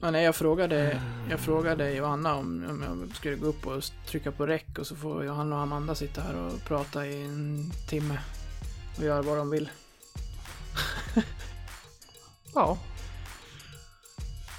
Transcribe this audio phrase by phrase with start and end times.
[0.00, 1.00] Ja, nej, jag frågade,
[1.30, 4.96] jag frågade Johanna om, om jag skulle gå upp och trycka på räck och så
[4.96, 8.18] får Johanna och Amanda sitta här och prata i en timme.
[8.96, 9.70] Och göra vad de vill.
[12.54, 12.78] Ja,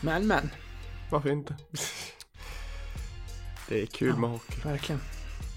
[0.01, 0.49] Men, men.
[1.11, 1.55] varför inte?
[3.67, 4.61] Det är kul med hockey.
[4.63, 5.01] Verkligen.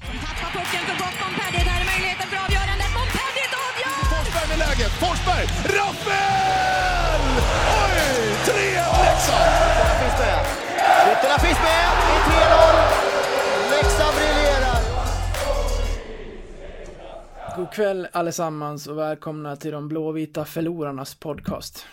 [0.01, 1.65] Tappar pucken för gott Montpellier.
[1.65, 2.87] Där är möjligheten för avgörandet.
[2.97, 3.22] Montpellier!
[4.53, 4.93] Med läget.
[4.93, 5.47] Forsberg!
[5.65, 7.23] Rappel!
[7.83, 7.99] Oj!
[8.47, 8.55] 3-1
[9.05, 9.53] Leksand!
[9.83, 10.41] Ytterna finns med.
[11.13, 13.71] Ytterna finns med i 3-0.
[13.71, 14.81] Leksand briljerar.
[17.57, 21.87] God kväll allesammans och välkomna till de blåvita förlorarnas podcast.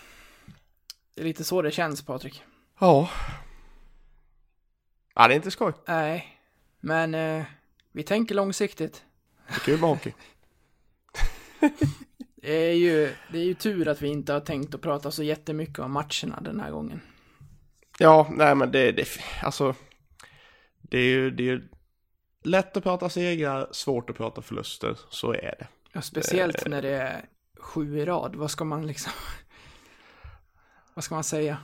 [1.16, 2.44] Det är lite så det känns, Patrik.
[2.80, 3.10] Ja.
[5.16, 5.74] Ja, det är inte skoj.
[5.88, 6.40] Nej,
[6.80, 7.44] men eh,
[7.92, 9.04] vi tänker långsiktigt.
[9.48, 10.14] Det är kul med hockey.
[12.42, 15.24] Det är, ju, det är ju tur att vi inte har tänkt att prata så
[15.24, 17.02] jättemycket om matcherna den här gången.
[18.00, 19.08] Ja, nej men det, det
[19.44, 19.76] alltså.
[20.82, 21.70] Det är ju, det är ju
[22.44, 24.98] lätt att prata segrar, svårt att prata förluster.
[25.10, 25.68] Så är det.
[25.94, 27.26] Ja, speciellt när det är
[27.60, 28.36] sju i rad.
[28.36, 29.12] Vad ska man liksom...
[30.94, 31.58] Vad ska man säga?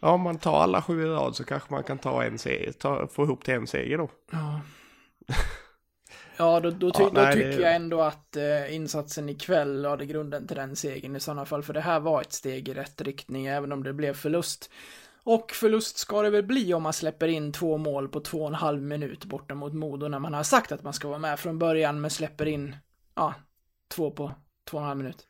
[0.00, 2.72] Ja, om man tar alla sju i rad så kanske man kan ta en seger,
[2.72, 4.10] ta, få ihop till en seger då.
[4.32, 4.60] Ja.
[6.42, 9.82] Ja, då, då, ty Ja, nej, då tycker det- jag ändå att eh, insatsen ikväll
[9.82, 11.62] lade grunden till den segern i sådana fall.
[11.62, 14.70] För det här var ett steg i rätt riktning, även om det blev förlust.
[15.24, 18.48] Och förlust ska det väl bli om man släpper in två mål på två och
[18.48, 21.40] en halv minut borta mot Modo när man har sagt att man ska vara med
[21.40, 22.76] från början, men släpper in,
[23.14, 23.34] ja,
[23.88, 24.32] två på
[24.70, 25.26] två och en halv minut.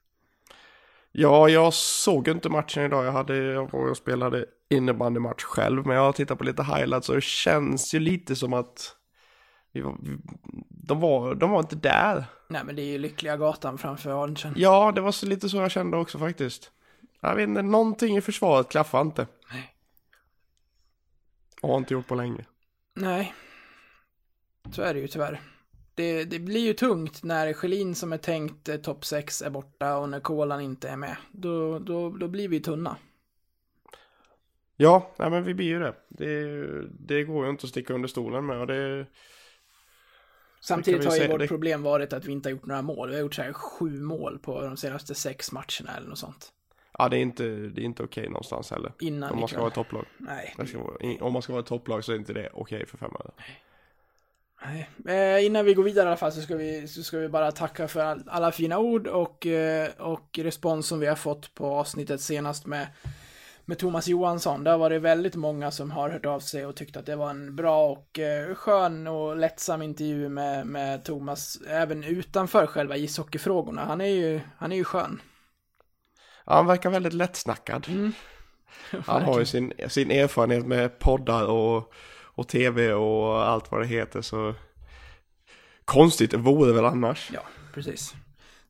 [1.12, 3.04] Ja, jag såg inte matchen idag.
[3.04, 7.08] Jag, hade, jag var och spelade innebandymatch själv, men jag har tittat på lite highlights
[7.08, 8.96] och det känns ju lite som att
[9.72, 10.18] vi var, vi,
[10.68, 12.24] de, var, de var inte där.
[12.48, 14.54] Nej, men det är ju lyckliga gatan framför Arntzen.
[14.56, 16.70] Ja, det var så lite så jag kände också faktiskt.
[17.20, 19.26] Jag vet inte, någonting i försvaret klaffar inte.
[19.52, 19.74] Nej.
[21.62, 22.44] Och har inte gjort på länge.
[22.94, 23.34] Nej.
[24.72, 25.40] Så är det ju tyvärr.
[25.94, 29.96] Det, det blir ju tungt när Schelin som är tänkt eh, topp 6 är borta
[29.96, 31.16] och när Kolan inte är med.
[31.32, 32.96] Då, då, då blir vi tunna.
[34.76, 35.94] Ja, nej men vi blir ju det.
[36.08, 36.64] det.
[36.90, 39.06] Det går ju inte att sticka under stolen med och det...
[40.64, 43.08] Samtidigt har ju vårt det- problem varit att vi inte har gjort några mål.
[43.08, 46.52] Vi har gjort så här sju mål på de senaste sex matcherna eller något sånt.
[46.98, 48.92] Ja, det är inte, det är inte okej någonstans heller.
[49.00, 50.06] Innan Om man ska vara ett topplag.
[50.18, 50.54] Nej.
[50.58, 53.30] Vara- Om man ska vara ett topplag så är inte det okej för fem öre.
[54.64, 54.88] Nej.
[55.38, 57.52] Eh, innan vi går vidare i alla fall så ska vi, så ska vi bara
[57.52, 61.66] tacka för all, alla fina ord och, eh, och respons som vi har fått på
[61.66, 62.86] avsnittet senast med,
[63.64, 64.64] med Thomas Johansson.
[64.64, 67.30] Där var det väldigt många som har hört av sig och tyckte att det var
[67.30, 73.84] en bra och eh, skön och lättsam intervju med, med Thomas, även utanför själva ishockeyfrågorna.
[73.84, 75.20] Han är ju, han är ju skön.
[76.46, 77.86] Ja, han verkar väldigt lättsnackad.
[77.88, 78.12] Mm.
[79.06, 81.92] Han har ju sin, sin erfarenhet med poddar och,
[82.34, 84.54] och tv och allt vad det heter så
[85.84, 87.30] konstigt det vore väl annars.
[87.34, 87.40] Ja,
[87.74, 88.14] precis.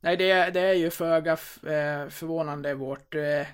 [0.01, 3.47] Nej, det, är- det är ju föga f- eh, förvånande vårt, eh,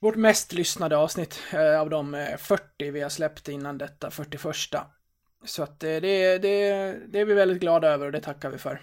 [0.00, 4.56] vårt mest lyssnade avsnitt eh, av de eh, 40 vi har släppt innan detta 41.
[5.44, 6.48] Så att eh, det, det,
[7.08, 8.80] det är vi väldigt glada över och det tackar vi för.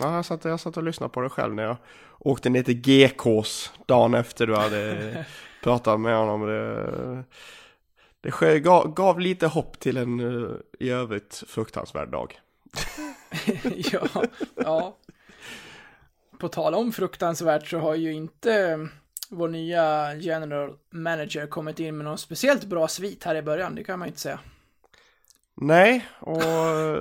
[0.00, 1.76] Ja, jag, satt, jag satt och lyssnade på det själv när jag
[2.18, 5.24] åkte ner till GKs dagen efter du hade
[5.62, 6.46] pratat med honom.
[6.46, 7.24] Det,
[8.20, 12.40] det gav, gav lite hopp till en eh, i övrigt fruktansvärd dag.
[13.76, 14.08] ja,
[14.54, 14.96] ja.
[16.38, 18.78] På tal om fruktansvärt så har ju inte eh,
[19.30, 23.84] vår nya general manager kommit in med någon speciellt bra svit här i början, det
[23.84, 24.38] kan man ju inte säga.
[25.54, 26.98] Nej, och eh,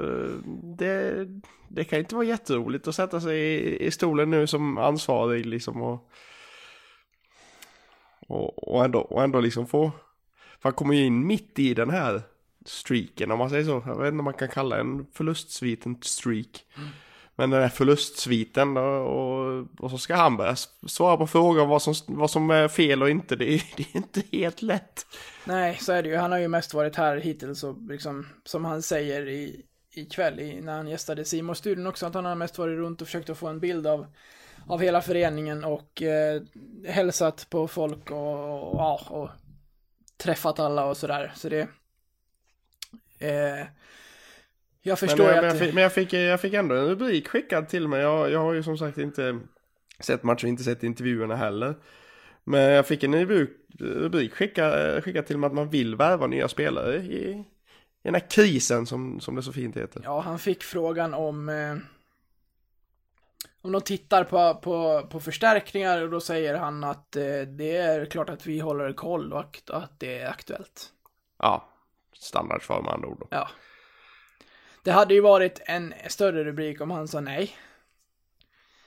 [0.77, 1.27] det,
[1.67, 5.81] det kan inte vara jätteroligt att sätta sig i, i stolen nu som ansvarig liksom
[5.81, 6.09] och,
[8.27, 9.91] och, och, ändå, och ändå liksom få,
[10.59, 12.21] för han kommer ju in mitt i den här
[12.65, 13.83] streaken om man säger så.
[13.85, 16.65] Jag vet inte om man kan kalla en förlustsvit en streak.
[17.35, 20.55] Men den här förlustsviten då, och, och så ska han börja
[20.87, 23.35] svara på frågor vad som, vad som är fel och inte.
[23.35, 25.05] Det är, det är inte helt lätt.
[25.45, 26.15] Nej, så är det ju.
[26.15, 30.61] Han har ju mest varit här hittills och liksom, som han säger i, ikväll i,
[30.61, 33.37] när han gästade simor studion också, att han har mest varit runt och försökt att
[33.37, 34.05] få en bild av,
[34.67, 36.41] av hela föreningen och eh,
[36.87, 39.29] hälsat på folk och, och, och, och
[40.17, 41.31] träffat alla och sådär.
[41.35, 41.67] Så det...
[43.19, 43.67] Eh,
[44.83, 47.27] jag förstår men, ju men, jag, fick, men jag, fick, jag fick ändå en rubrik
[47.27, 48.01] skickad till mig.
[48.01, 49.39] Jag, jag har ju som sagt inte
[49.99, 51.75] sett matchen, inte sett intervjuerna heller.
[52.43, 53.49] Men jag fick en rubrik,
[53.79, 57.45] rubrik skickad, skickad till mig att man vill värva nya spelare i, i
[58.03, 60.01] den här krisen som, som det så fint heter.
[60.03, 61.49] Ja, han fick frågan om...
[61.49, 61.75] Eh,
[63.61, 68.05] om de tittar på, på, på förstärkningar och då säger han att eh, det är
[68.05, 70.89] klart att vi håller koll och att, att det är aktuellt.
[71.39, 71.69] Ja,
[72.13, 73.17] standardsvar med andra ord.
[73.19, 73.27] då.
[73.29, 73.49] Ja.
[74.83, 77.55] Det hade ju varit en större rubrik om han sa nej.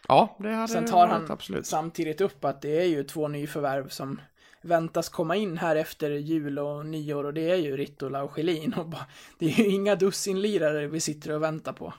[0.08, 1.66] Ja, det hade Sen tar han absolut.
[1.66, 4.20] samtidigt upp att det är ju två nyförvärv som
[4.62, 8.74] väntas komma in här efter jul och nyår och det är ju Rittola och Schelin
[8.74, 9.06] och bara,
[9.38, 11.94] det är ju inga dussinlirare vi sitter och väntar på.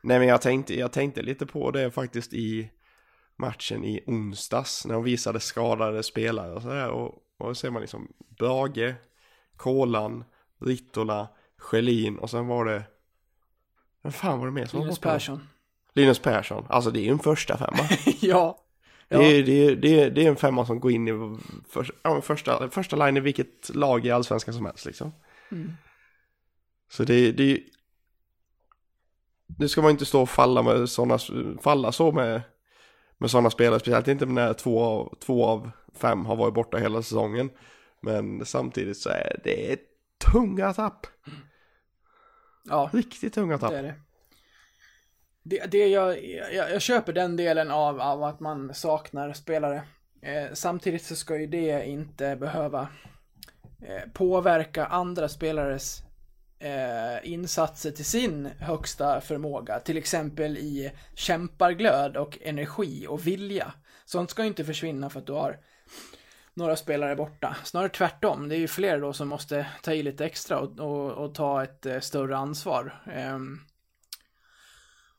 [0.00, 2.70] Nej men jag tänkte, jag tänkte lite på det faktiskt i
[3.36, 7.82] matchen i onsdags när de visade skadade spelare och sådär och, och då ser man
[7.82, 8.94] liksom Brage,
[9.56, 10.24] Kolan,
[10.60, 11.28] Rittola,
[11.58, 12.82] Schelin och sen var det
[14.02, 15.12] Vem fan var det mer som var Linus borta?
[15.12, 15.48] Persson.
[15.94, 17.78] Linus Persson, alltså det är ju en första femma.
[18.20, 18.58] ja.
[19.08, 21.38] Det, är, det, är, det, är, det är en femma som går in i
[21.70, 25.12] för, ja, första, första line i vilket lag i allsvenskan som helst liksom.
[25.50, 25.72] Mm.
[26.90, 27.64] Så det, det är ju-
[29.58, 31.18] Nu ska man inte stå och falla med sådana,
[31.62, 32.42] falla så med,
[33.18, 37.02] med sådana spelare, speciellt inte när två av, två av fem har varit borta hela
[37.02, 37.50] säsongen.
[38.02, 39.76] Men samtidigt så är det
[40.32, 41.06] tunga tapp,
[42.70, 43.70] Ja, riktigt tunga tapp.
[43.70, 43.94] det är det.
[45.42, 49.82] Det, det jag, jag, jag köper den delen av, av att man saknar spelare.
[50.22, 52.88] Eh, samtidigt så ska ju det inte behöva
[53.82, 56.02] eh, påverka andra spelares
[56.58, 59.80] eh, insatser till sin högsta förmåga.
[59.80, 63.72] Till exempel i kämparglöd och energi och vilja.
[64.04, 65.58] Sånt ska ju inte försvinna för att du har
[66.60, 67.56] några spelare borta.
[67.64, 68.48] Snarare tvärtom.
[68.48, 71.62] Det är ju fler då som måste ta i lite extra och, och, och ta
[71.62, 73.02] ett eh, större ansvar.
[73.14, 73.60] Ehm,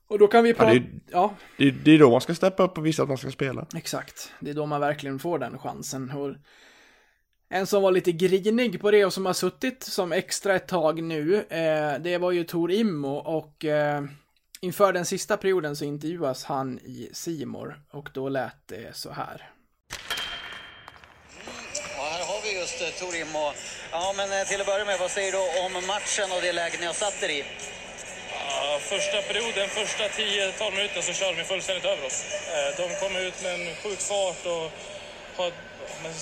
[0.08, 0.74] och då kan vi Ja, prata...
[0.74, 3.18] det, är, Ja, det, det är då man ska steppa upp och visa att man
[3.18, 3.66] ska spela.
[3.76, 4.32] Exakt.
[4.40, 6.12] Det är då man verkligen får den chansen.
[6.12, 6.36] Och
[7.50, 11.04] en som var lite grinig på det och som har suttit som extra ett tag
[11.04, 14.04] nu, eh, det var ju Tor Immo och eh,
[14.62, 19.50] inför den sista perioden så intervjuas han i Simor och då lät det så här.
[21.98, 23.54] Ja, här har vi just eh, Torim och...
[23.92, 26.78] Ja, men eh, till att börja med, vad säger du om matchen och det läge
[26.80, 27.44] ni har satt er i?
[28.48, 32.26] Ja, första perioden, första 10-12 minuterna så körde de fullständigt över oss.
[32.54, 34.72] Eh, de kom ut med en sjuk fart och
[35.36, 35.52] har,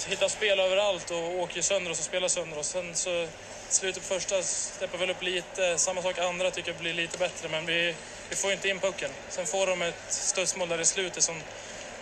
[0.09, 2.67] hittar spel överallt och åker sönder oss och spelar sönder oss.
[2.67, 3.27] Sen så
[3.69, 5.77] slutet på första steppar väl upp lite.
[5.77, 7.95] Samma sak andra tycker jag blir lite bättre, men vi,
[8.29, 9.09] vi får inte in pucken.
[9.29, 11.41] Sen får de ett studsmål där i slutet som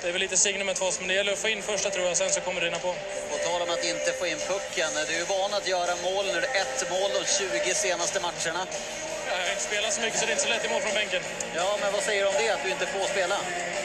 [0.01, 2.05] det är väl lite signumet för oss, men det gäller att få in första tror
[2.07, 2.91] jag, sen så kommer det rinna på.
[3.31, 6.39] På tal om att inte få in pucken, du är van att göra mål nu.
[6.61, 8.61] Ett mål de 20 senaste matcherna.
[9.27, 10.94] Jag har inte spelat så mycket så det är inte så lätt i mål från
[10.94, 11.21] bänken.
[11.55, 13.38] Ja, men vad säger du om det, att du inte får spela?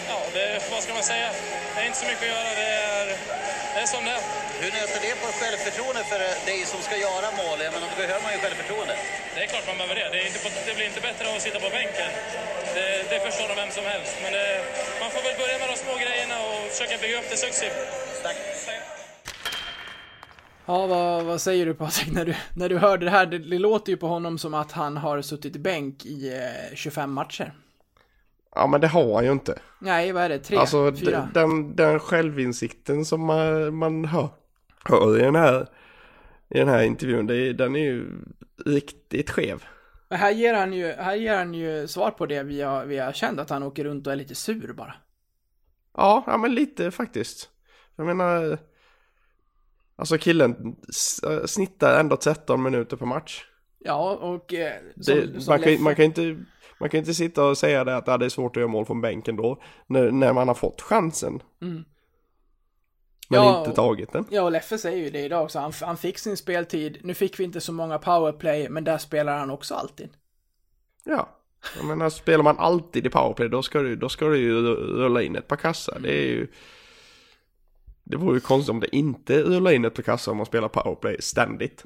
[0.08, 1.28] Ja, det, vad ska man säga?
[1.74, 2.50] Det är inte så mycket att göra.
[2.60, 3.06] Det är,
[3.74, 4.22] det är som det är.
[4.62, 6.18] Hur nöter det på självförtroende för
[6.50, 7.56] dig som ska göra mål?
[7.66, 8.94] Jag menar, då behöver man ju självförtroende.
[9.34, 10.08] Det är klart man behöver det.
[10.12, 12.10] Det, inte det blir inte bättre av att sitta på bänken.
[12.76, 14.12] Det, det förstår nog vem som helst.
[14.22, 14.46] Men det,
[15.02, 17.78] man får väl börja med de små grejerna och försöka bygga upp det successivt.
[18.24, 18.36] Tack.
[20.66, 23.26] Ja, vad, vad säger du Patrik när du, när du hörde det här?
[23.26, 26.32] Det, det låter ju på honom som att han har suttit i bänk i
[26.70, 27.52] eh, 25 matcher.
[28.54, 29.58] Ja men det har han ju inte.
[29.78, 30.38] Nej, vad är det?
[30.38, 30.56] Tre?
[30.56, 31.28] Alltså fyra?
[31.34, 34.28] den, den självinsikten som man, man hör,
[34.84, 35.66] hör i den här,
[36.54, 38.06] i den här intervjun, det, är- den är ju
[38.66, 39.64] riktigt skev.
[40.12, 42.98] Men här ger han ju, här ger han ju svar på det vi har, vi
[42.98, 44.94] har känt, att han åker runt och är lite sur bara.
[45.96, 47.50] Ja, ja men lite faktiskt.
[47.96, 48.58] Jag menar,
[49.96, 50.76] alltså killen
[51.26, 53.44] äh, snittar ändå 13 minuter per match.
[53.78, 56.44] Ja, och eh, som, Det, som man, kan, Leffe- man, kan inte,
[56.81, 58.86] man kan inte sitta och säga det att ja, det är svårt att göra mål
[58.86, 61.42] från bänken då, när, när man har fått chansen.
[61.62, 61.84] Mm.
[63.32, 64.24] Men Ja, inte tagit den.
[64.31, 65.58] Ja, och Leffe säger ju det idag också.
[65.58, 66.98] Han, han fick sin speltid.
[67.03, 70.08] Nu fick vi inte så många powerplay, men där spelar han också alltid.
[71.05, 71.29] Ja.
[71.77, 75.22] Jag menar, spelar man alltid i powerplay då ska du, då ska du ju rulla
[75.22, 75.98] in ett par kassar.
[75.98, 76.48] Det är ju...
[78.05, 80.69] Det vore ju konstigt om det inte rullar in ett par kassar om man spelar
[80.69, 81.84] powerplay ständigt.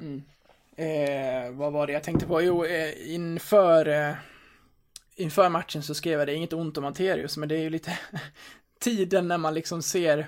[0.76, 2.43] Eh, vad var det jag tänkte på?
[2.43, 4.15] Jo, eh, inför, eh,
[5.17, 7.99] inför matchen så skrev jag det, inget ont om Aterius, men det är ju lite
[8.81, 10.26] tiden när man liksom ser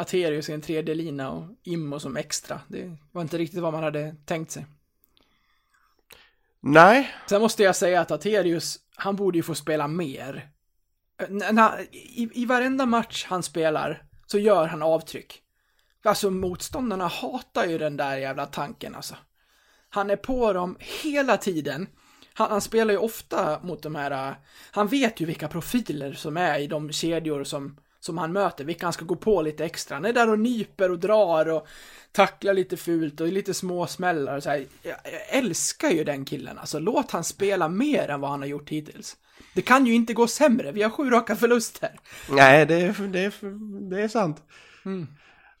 [0.00, 2.60] Aterius i en tredje lina och Immo som extra.
[2.68, 4.66] Det var inte riktigt vad man hade tänkt sig.
[6.60, 10.50] Nej, Sen måste jag säga att Aterius, han borde ju få spela mer.
[11.28, 15.42] När- i, I varenda match han spelar så gör han avtryck.
[16.02, 19.14] Alltså motståndarna hatar ju den där jävla tanken alltså.
[19.90, 21.88] Han är på dem hela tiden.
[22.34, 24.34] Han, han spelar ju ofta mot de här, äh,
[24.70, 28.86] han vet ju vilka profiler som är i de kedjor som, som han möter, vilka
[28.86, 29.94] han ska gå på lite extra.
[29.96, 31.66] Han är där och nyper och drar och
[32.12, 34.66] tacklar lite fult och lite små smällar och så här.
[34.82, 38.48] Jag, jag älskar ju den killen, alltså låt han spela mer än vad han har
[38.48, 39.16] gjort hittills.
[39.54, 42.00] Det kan ju inte gå sämre, vi har sju raka förluster.
[42.30, 43.32] Nej, det är, det är,
[43.90, 44.42] det är sant.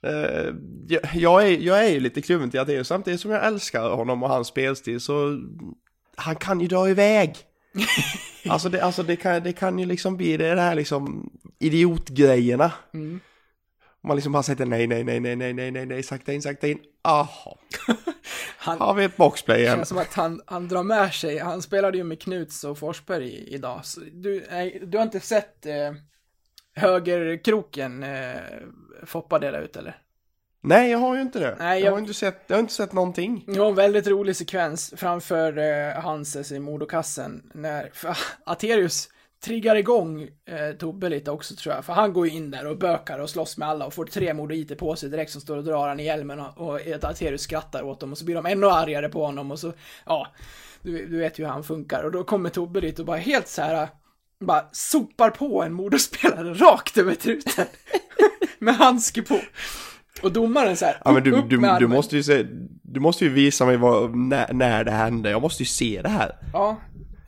[0.02, 0.54] Eh,
[0.88, 4.22] jag, jag, är, jag är ju lite kluven till Atteus samtidigt som jag älskar honom
[4.22, 5.40] och hans spelstil så
[6.16, 7.36] han kan ju dra iväg.
[8.48, 12.72] alltså det, alltså det, kan, det kan ju liksom bli det här liksom idiotgrejerna.
[14.02, 16.68] Man liksom bara sätter nej, nej, nej, nej, nej, nej, nej, nej, sakta in, sakta
[16.68, 16.78] in.
[17.02, 17.58] Aha,
[18.56, 19.76] Han, har vi ett boxplay Det igen.
[19.76, 23.54] känns som att han, han drar med sig, han spelade ju med Knuts och Forsberg
[23.54, 23.80] idag.
[23.84, 25.92] Så du, nej, du har inte sett eh,
[26.74, 28.36] högerkroken eh,
[29.04, 29.96] Foppa dela ut eller?
[30.62, 31.56] Nej, jag har ju inte det.
[31.58, 31.86] Nej, jag...
[31.86, 33.44] jag- har inte sett, jag har inte sett någonting.
[33.46, 37.90] Det var en väldigt rolig sekvens framför eh, Hanses i Modokassen när
[38.44, 39.08] Aterius
[39.44, 42.78] triggar igång eh, Tobbe lite också tror jag, för han går ju in där och
[42.78, 45.64] bökar och slåss med alla och får tre Modoiter på sig direkt som står och
[45.64, 48.66] drar han i hjälmen och, och Aterius skrattar åt dem och så blir de ännu
[48.66, 49.72] argare på honom och så,
[50.06, 50.26] ja,
[50.82, 53.48] du, du vet ju hur han funkar och då kommer Tobbe dit och bara helt
[53.48, 53.88] så här
[54.44, 57.66] bara sopar på en Modospelare rakt över truten
[58.58, 59.40] med handske på.
[60.22, 62.46] Och domaren så här, Ja men du, du, du, måste ju se,
[62.82, 65.30] du måste ju visa mig vad, när, när det hände.
[65.30, 66.36] Jag måste ju se det här.
[66.52, 66.76] Ja.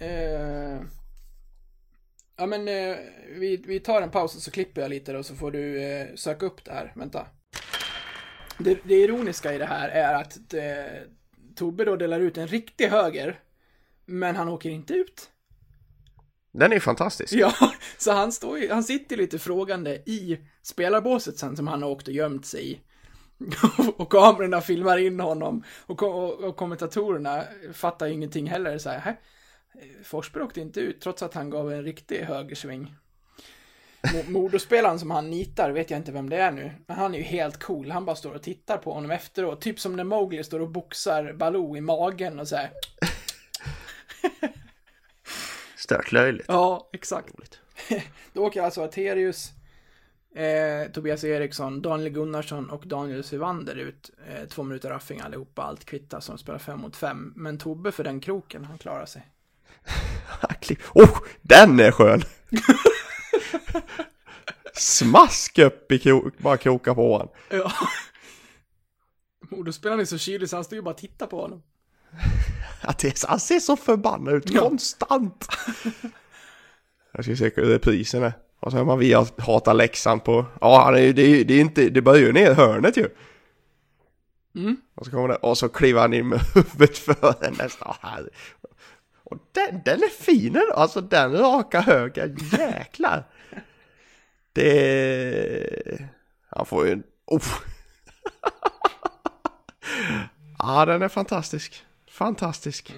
[0.01, 0.81] Eh,
[2.37, 2.97] ja men eh,
[3.39, 6.07] vi, vi tar en paus och så klipper jag lite och så får du eh,
[6.15, 6.93] söka upp det här.
[6.97, 7.27] Vänta.
[8.59, 10.63] Det, det ironiska i det här är att eh,
[11.57, 13.41] Tobbe då delar ut en riktig höger.
[14.07, 15.32] Men han åker inte ut.
[16.53, 17.33] Den är ju fantastisk.
[17.33, 17.55] Ja,
[17.99, 22.09] så han står ju, han sitter lite frågande i spelarbåset sen som han har åkt
[22.09, 22.81] och gömt sig i.
[23.97, 29.17] och kamerorna filmar in honom och, och, och kommentatorerna fattar ju ingenting heller så här,
[30.05, 32.95] Forsberg åkte inte ut trots att han gav en riktig högersving.
[34.29, 37.25] Modospelaren som han nitar vet jag inte vem det är nu, men han är ju
[37.25, 37.91] helt cool.
[37.91, 41.33] Han bara står och tittar på honom efteråt, typ som när Mowgli står och boxar
[41.33, 42.57] Baloo i magen och så
[45.91, 45.97] här.
[45.97, 46.45] Stört löjligt.
[46.49, 47.35] Ja, exakt.
[48.33, 49.53] Då åker alltså Aterius,
[50.35, 54.11] eh, Tobias Eriksson, Daniel Gunnarsson och Daniel Syvander ut.
[54.29, 57.33] Eh, två minuter raffing allihopa, allt kvittas som spelar fem mot fem.
[57.37, 59.27] Men Tobbe för den kroken, han klarar sig.
[60.95, 62.23] Oh, den är skön!
[64.75, 67.29] Smask upp i krok, bara kroka på honom.
[67.51, 67.73] Ja.
[69.51, 71.63] Modospelaren är så kylig så han står ju bara och tittar på honom.
[72.83, 74.61] Att det, han ser så förbannad ut Ja.
[74.61, 75.49] konstant.
[77.15, 78.33] Jag ska se reprisen är.
[78.61, 80.47] Och så hör man vi hatar Leksand på...
[80.61, 81.89] Ja, han är, ju- det, är, det är inte...
[81.89, 83.09] Det börjar ju ner i hörnet ju.
[84.55, 84.77] Mm.
[84.95, 87.95] Och så kommer det, och så kliver han in med huvudet före nästan.
[88.01, 88.29] Här.
[89.25, 90.63] Och den, den är fin.
[90.75, 92.35] Alltså den raka höger.
[92.59, 93.25] Jäklar.
[94.53, 96.09] Det...
[96.51, 97.03] Han får ju en...
[97.27, 97.43] Oh.
[100.59, 101.85] ja, den är fantastisk.
[102.13, 102.95] Fantastisk.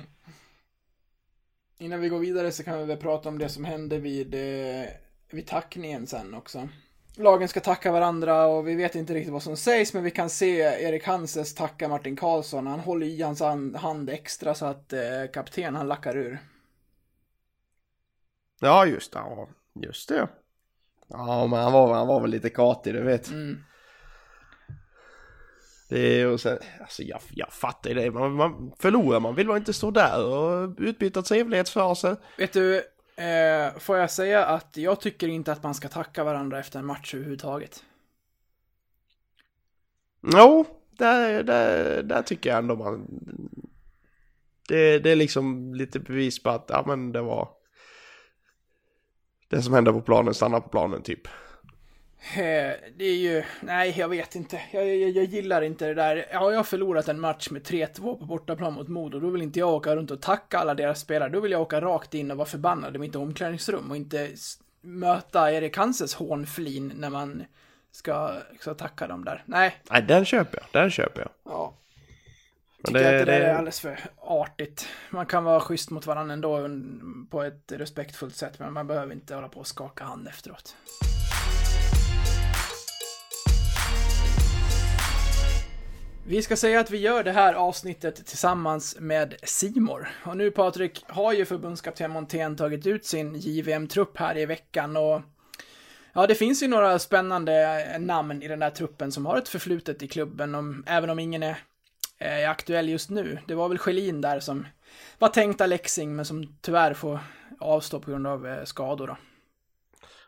[1.78, 4.88] Innan vi går vidare så kan vi väl prata om det som hände vid, eh,
[5.30, 6.68] vid tackningen sen också.
[7.16, 10.30] Lagen ska tacka varandra och vi vet inte riktigt vad som sägs men vi kan
[10.30, 12.66] se Erik Hanses tacka Martin Karlsson.
[12.66, 15.00] Han håller i hans hand, hand extra så att eh,
[15.32, 16.38] kapten han lackar ur.
[18.60, 19.18] Ja, just det.
[19.18, 20.28] Ja, just det.
[21.08, 23.28] Ja, men han var, han var väl lite katig, du vet.
[23.28, 23.64] Mm.
[25.88, 28.10] Det är och sen, alltså jag, jag fattar det.
[28.10, 32.16] Man, man förlorar, man vill man inte stå där och utbyta trevlighetsfraser.
[32.38, 32.76] Vet du,
[33.16, 36.86] eh, får jag säga att jag tycker inte att man ska tacka varandra efter en
[36.86, 37.84] match överhuvudtaget.
[40.32, 43.06] Jo, där, där, där tycker jag ändå man...
[44.68, 47.48] Det, det är liksom lite bevis på att, ja men det var...
[49.48, 51.28] Det som hände på planen stannar på planen typ.
[52.36, 54.60] Eh, Det är ju, nej jag vet inte.
[54.72, 56.26] Jag, jag, jag gillar inte det där.
[56.32, 59.68] Har jag förlorat en match med 3-2 på bortaplan mot Modo, då vill inte jag
[59.74, 61.28] åka runt och tacka alla deras spelare.
[61.30, 64.30] Då vill jag åka rakt in och vara förbannad i mitt omklädningsrum och inte
[64.80, 67.44] möta Erik Hanses hånflin när man
[67.92, 69.42] ska, ska tacka dem där.
[69.46, 71.30] Nej, Nej, den köper jag, den köper jag.
[71.44, 71.74] ja.
[72.78, 74.88] Men Tycker det- att det, det- är alldeles för artigt.
[75.10, 76.68] Man kan vara schysst mot varandra ändå
[77.30, 80.76] på ett respektfullt sätt, men man behöver inte hålla på och skaka hand efteråt.
[86.26, 90.08] Vi ska säga att vi gör det här avsnittet tillsammans med Simor.
[90.24, 95.20] Och nu Patrik, har ju förbundskapten Montén tagit ut sin JVM-trupp här i veckan och
[96.12, 100.02] Ja, det finns ju några spännande namn i den där truppen som har ett förflutet
[100.02, 101.56] i klubben, om, även om ingen är,
[102.18, 103.38] är aktuell just nu.
[103.46, 104.66] Det var väl Schelin där som
[105.18, 107.18] var tänkt Alexing, men som tyvärr får
[107.60, 109.16] avstå på grund av eh, skador då.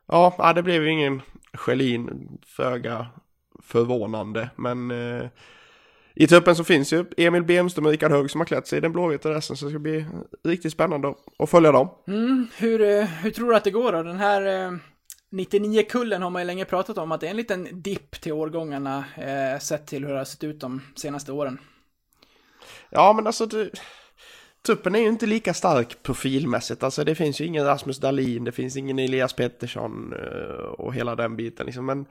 [0.07, 1.23] Ja, ja, det blev ju ingen
[1.53, 3.07] Schelin, föga
[3.62, 4.50] förvånande.
[4.57, 5.29] Men eh,
[6.16, 8.80] i truppen så finns ju Emil Bemström och Rickard Hög som har klätt sig i
[8.80, 9.56] den blåvita resten.
[9.56, 10.04] Så det ska bli
[10.44, 11.88] riktigt spännande att- att följa dem.
[12.08, 14.02] Mm, hur, eh, hur tror du att det går då?
[14.02, 14.73] Den här eh,
[15.30, 19.04] 99-kullen har man ju länge pratat om att det är en liten dipp till årgångarna
[19.16, 21.58] eh, sett till hur det har sett ut de senaste åren.
[22.90, 23.70] Ja, men alltså det,
[24.66, 26.82] truppen är ju inte lika stark profilmässigt.
[26.82, 31.16] Alltså det finns ju ingen Rasmus Dahlin, det finns ingen Elias Pettersson eh, och hela
[31.16, 31.87] den biten liksom.
[31.87, 32.06] Men,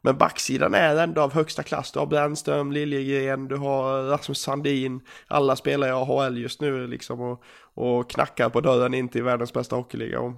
[0.00, 1.92] men backsidan är ändå av högsta klass.
[1.92, 5.00] Du har Brännström, Liljegren, du har Rasmus Sandin.
[5.26, 7.42] Alla spelar i AHL just nu liksom och,
[7.74, 10.20] och knackar på dörren in till världens bästa hockeyliga.
[10.20, 10.32] Och,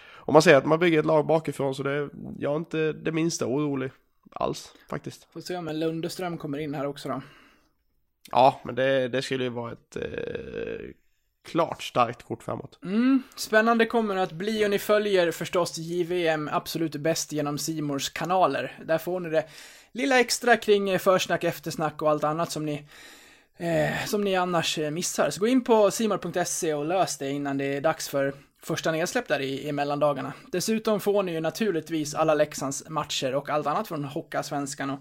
[0.00, 3.12] och man ser att man bygger ett lag bakifrån så det, jag är inte det
[3.12, 3.90] minsta orolig
[4.32, 5.28] alls faktiskt.
[5.32, 7.22] Får se om en Lundeström kommer in här också då.
[8.30, 10.90] Ja, men det, det skulle ju vara ett eh,
[11.48, 12.78] klart starkt kort framåt.
[12.84, 18.10] Mm, spännande kommer det att bli och ni följer förstås JVM absolut bäst genom Simors
[18.10, 18.78] kanaler.
[18.84, 19.44] Där får ni det
[19.92, 22.84] lilla extra kring försnack, eftersnack och allt annat som ni
[23.56, 25.30] eh, som ni annars eh, missar.
[25.30, 29.28] Så gå in på simor.se och lös det innan det är dags för första nedsläpp
[29.28, 30.32] där i, i mellandagarna.
[30.52, 35.00] Dessutom får ni ju naturligtvis alla Leksands matcher och allt annat från Hockeyallsvenskan och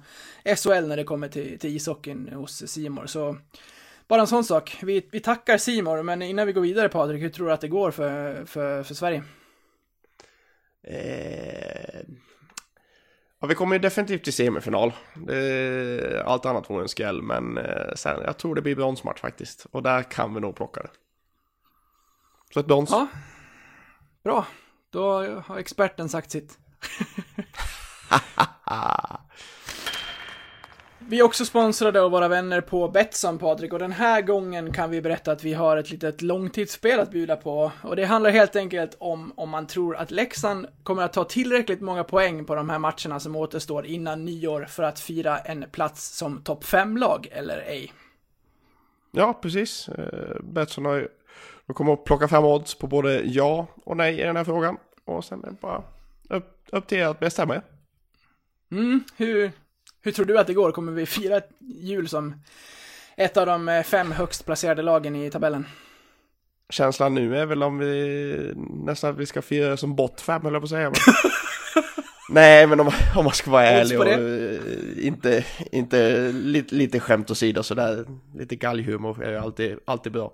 [0.57, 3.05] SHL när det kommer till, till ishockeyn hos Simor.
[3.05, 3.37] Så
[4.07, 4.79] bara en sån sak.
[4.81, 7.67] Vi, vi tackar Simor, men innan vi går vidare Patrik, hur tror du att det
[7.67, 9.23] går för, för, för Sverige?
[10.83, 11.99] Eh,
[13.39, 14.93] ja, vi kommer ju definitivt till semifinal.
[15.15, 19.65] Det, allt annat vore en skräll, men eh, sen, jag tror det blir bronsmatch faktiskt.
[19.71, 20.89] Och där kan vi nog plocka det.
[22.53, 22.89] Så ett brons.
[22.91, 23.07] Ja.
[24.23, 24.45] Bra,
[24.89, 26.57] då har experten sagt sitt.
[31.09, 34.89] Vi är också sponsrade av våra vänner på Betsson, Patrik, och den här gången kan
[34.89, 37.71] vi berätta att vi har ett litet långtidsspel att bjuda på.
[37.83, 41.81] Och det handlar helt enkelt om om man tror att Leksand kommer att ta tillräckligt
[41.81, 46.17] många poäng på de här matcherna som återstår innan nyår för att fira en plats
[46.17, 47.93] som topp 5-lag, eller ej.
[49.11, 49.89] Ja, precis.
[49.89, 51.07] Eh, Betsson har ju,
[51.67, 54.77] de kommer att plocka fram odds på både ja och nej i den här frågan.
[55.05, 55.83] Och sen är det bara
[56.29, 57.61] upp, upp till er att bestämma er.
[58.71, 59.51] Mm, hur,
[60.07, 60.71] hur tror du att det går?
[60.71, 62.35] Kommer vi fira jul som
[63.17, 65.67] ett av de eh, fem högst placerade lagen i tabellen?
[66.69, 68.53] Känslan nu är väl om vi
[68.85, 70.91] nästan vi ska fira som bott fem höll jag på att säga.
[72.29, 77.31] Nej, men om, om man ska vara ärlig och eh, inte, inte lite, lite skämt
[77.31, 78.05] åsido sådär.
[78.35, 80.33] Lite galghumor är ju alltid, alltid bra.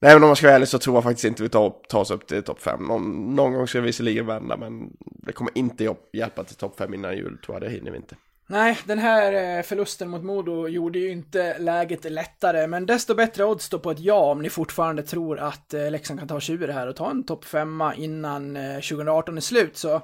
[0.00, 2.00] Nej, men om man ska vara ärlig så tror jag faktiskt inte vi tar, tar
[2.00, 2.84] oss upp till topp fem.
[2.84, 6.78] Någon, någon gång ska vi visserligen vända, men det kommer inte hjälp- hjälpa till topp
[6.78, 7.62] fem innan jul, tror jag.
[7.62, 8.16] Det hinner vi inte.
[8.46, 13.44] Nej, den här eh, förlusten mot Modo gjorde ju inte läget lättare, men desto bättre
[13.44, 16.72] odds då på ett ja om ni fortfarande tror att eh, Leksand kan ta 20
[16.72, 19.76] här och ta en topp 5 innan eh, 2018 är slut.
[19.76, 20.02] Så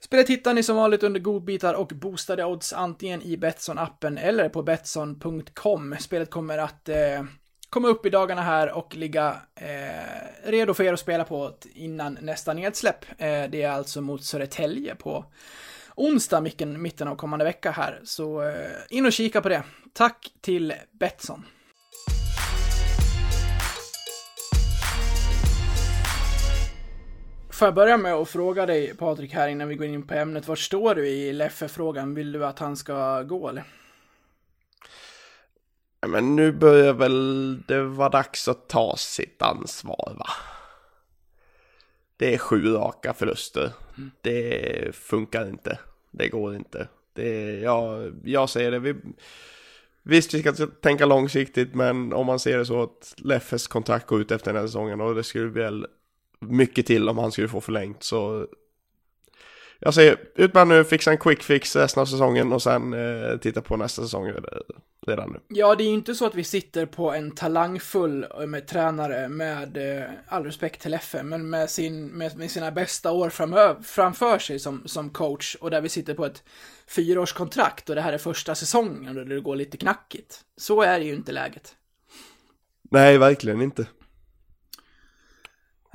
[0.00, 4.62] spelet hittar ni som vanligt under godbitar och boostade odds antingen i Betsson-appen eller på
[4.62, 5.96] Betsson.com.
[6.00, 7.24] Spelet kommer att eh,
[7.70, 12.18] komma upp i dagarna här och ligga eh, redo för er att spela på innan
[12.20, 13.04] nästa nedsläpp.
[13.18, 15.24] Eh, det är alltså mot Södertälje på
[15.96, 18.00] onsdag, mitten, mitten av kommande vecka här.
[18.04, 18.54] Så eh,
[18.90, 19.62] in och kika på det.
[19.92, 21.44] Tack till Betsson.
[27.50, 30.48] Får jag börja med att fråga dig, Patrik, här innan vi går in på ämnet.
[30.48, 32.14] Var står du i Leffe-frågan?
[32.14, 33.64] Vill du att han ska gå, eller?
[36.06, 40.26] Men nu börjar väl det vara dags att ta sitt ansvar, va?
[42.16, 43.72] Det är sju raka förluster.
[44.20, 45.78] Det funkar inte.
[46.10, 46.88] Det går inte.
[47.12, 48.78] Det, jag, jag säger det.
[48.78, 48.94] Vi,
[50.02, 54.20] visst, vi ska tänka långsiktigt, men om man ser det så att Leffes kontrakt går
[54.20, 55.86] ut efter den här säsongen och det skulle väl
[56.40, 58.46] mycket till om han skulle få förlängt så
[59.78, 63.36] jag säger ut med nu, fixa en quick fix resten av säsongen och sen eh,
[63.38, 64.32] titta på nästa säsong
[65.06, 65.40] redan- nu.
[65.48, 69.28] Ja, det är ju inte så att vi sitter på en talangfull eh, med tränare
[69.28, 73.82] med, eh, all respekt till Leffe, men med, sin, med, med sina bästa år framöver,
[73.82, 76.42] framför sig som, som coach och där vi sitter på ett
[76.86, 80.40] fyraårskontrakt och det här är första säsongen och det går lite knackigt.
[80.56, 81.74] Så är det ju inte läget.
[82.90, 83.86] Nej, verkligen inte.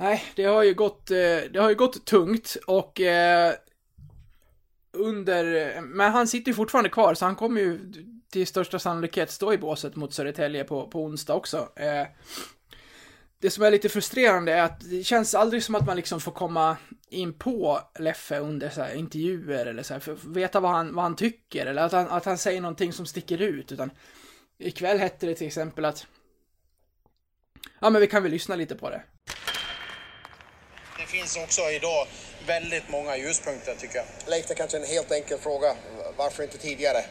[0.00, 1.16] Nej, det har ju gått, eh,
[1.52, 3.52] det har ju gått tungt och eh,
[5.02, 7.92] under, men han sitter ju fortfarande kvar så han kommer ju
[8.32, 11.68] till största sannolikhet stå i båset mot Södertälje på, på onsdag också.
[11.76, 12.06] Eh,
[13.38, 16.32] det som är lite frustrerande är att det känns aldrig som att man liksom får
[16.32, 16.76] komma
[17.08, 20.94] in på Leffe under så här intervjuer eller så här, för att veta vad han,
[20.94, 23.90] vad han tycker eller att han, att han säger någonting som sticker ut utan
[24.58, 26.06] ikväll hette det till exempel att
[27.80, 29.02] ja men vi kan väl lyssna lite på det.
[30.98, 32.06] Det finns också idag
[32.46, 34.06] väldigt många ljuspunkter tycker jag.
[34.26, 35.74] Leif, det är kanske en helt enkel fråga.
[36.16, 37.04] Varför inte tidigare?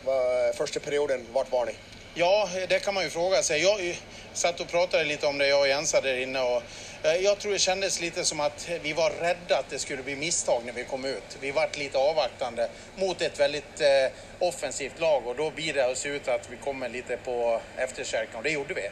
[0.56, 1.72] Första perioden, vart var ni?
[2.14, 3.62] Ja, det kan man ju fråga sig.
[3.62, 4.00] Jag
[4.34, 6.42] satt och pratade lite om det, jag och Jensa där inne.
[6.42, 6.64] Och
[7.04, 10.16] eh, jag tror det kändes lite som att vi var rädda att det skulle bli
[10.16, 11.38] misstag när vi kom ut.
[11.40, 16.10] Vi vart lite avvaktande mot ett väldigt eh, offensivt lag och då blir det se
[16.10, 18.90] ut att vi kommer lite på efterkälken och det gjorde vi.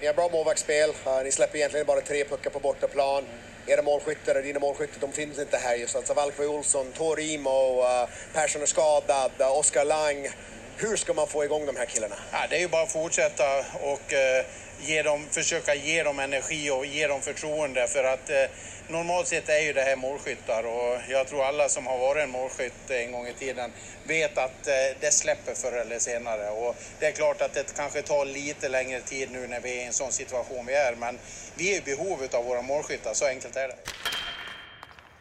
[0.00, 0.92] Ni har bra målvaktsspel.
[1.24, 3.24] Ni släpper egentligen bara tre puckar på bortaplan.
[3.70, 5.96] Era målskyttar, dina målskyttar, de finns inte här just.
[5.96, 10.28] Alltså Valkve Olsson, Torimo, uh, Persson är skadad, uh, Oskar Lang.
[10.76, 12.14] Hur ska man få igång de här killarna?
[12.32, 13.44] Ja, det är ju bara att fortsätta
[13.82, 14.44] och eh,
[14.82, 18.44] ge dem, försöka ge dem energi och ge dem förtroende för att eh,
[18.88, 22.30] normalt sett är ju det här målskyttar och jag tror alla som har varit en
[22.30, 23.72] målskytt en gång i tiden
[24.04, 28.02] vet att eh, det släpper förr eller senare och det är klart att det kanske
[28.02, 31.18] tar lite längre tid nu när vi är i en sån situation vi är men
[31.54, 33.76] vi är i behov av våra målskyttar, så enkelt är det.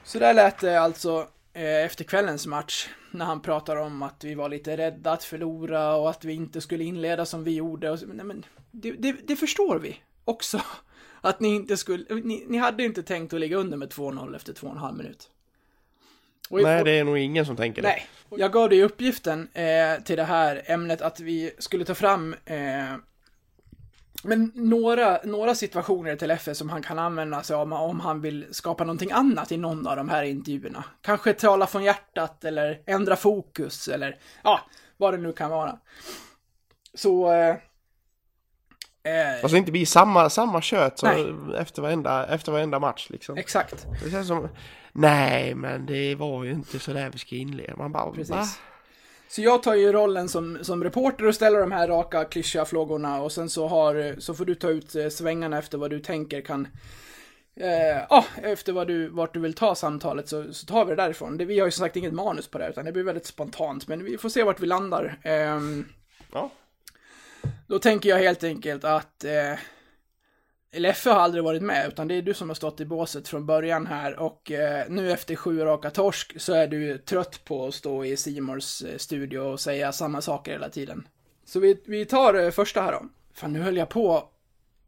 [0.04, 2.88] Så där lät det alltså efter kvällens match.
[3.12, 6.62] När han pratar om att vi var lite rädda att förlora och att vi inte
[6.62, 7.98] skulle inleda som vi gjorde.
[7.98, 10.62] Så, nej, men det, det, det förstår vi också.
[11.22, 14.54] Att ni inte skulle, ni, ni hade inte tänkt att ligga under med 2-0 efter
[14.54, 15.30] 2,5 minut.
[16.50, 17.88] Och- Nej, och- det är nog ingen som tänker det.
[17.88, 18.08] Nej.
[18.30, 22.94] Jag gav dig uppgiften eh, till det här ämnet att vi skulle ta fram eh,
[24.24, 28.48] men några, några situationer till FS som han kan använda sig av om han vill
[28.52, 30.84] skapa någonting annat i någon av de här intervjuerna.
[31.02, 34.60] Kanske tala från hjärtat eller ändra fokus eller ja,
[34.98, 35.78] vad det nu kan vara.
[36.94, 37.32] Så...
[37.32, 37.50] Eh,
[39.04, 41.04] eh, Alltså inte bli samma, samma kött
[41.58, 43.38] efter, varenda, efter varenda match liksom.
[43.38, 43.88] exakt.
[44.04, 44.50] Det känns som,
[44.92, 47.76] nej men det var ju inte så där vi ska inleda.
[47.76, 48.30] Man bara, Precis.
[48.30, 48.46] va?
[49.30, 53.22] Så jag tar ju rollen som, som reporter och ställer de här raka, klyschiga frågorna
[53.22, 56.42] och sen så, har, så får du ta ut eh, svängarna efter vad du tänker
[56.42, 56.68] kan
[57.56, 61.02] eh, Ja, efter vad du, vart du vill ta samtalet så, så tar vi det
[61.02, 61.38] därifrån.
[61.38, 63.88] Det, vi har ju som sagt inget manus på det utan det blir väldigt spontant,
[63.88, 65.20] men vi får se vart vi landar.
[65.24, 65.86] Ehm,
[66.34, 66.52] Ja.
[67.68, 69.60] då tänker jag helt enkelt att eh,
[70.72, 73.46] Leffe har aldrig varit med, utan det är du som har stått i båset från
[73.46, 77.74] början här och eh, nu efter sju raka torsk så är du trött på att
[77.74, 81.08] stå i Simors eh, studio och säga samma saker hela tiden.
[81.46, 83.06] Så vi, vi tar eh, första här då.
[83.34, 84.24] Fan, nu höll jag på,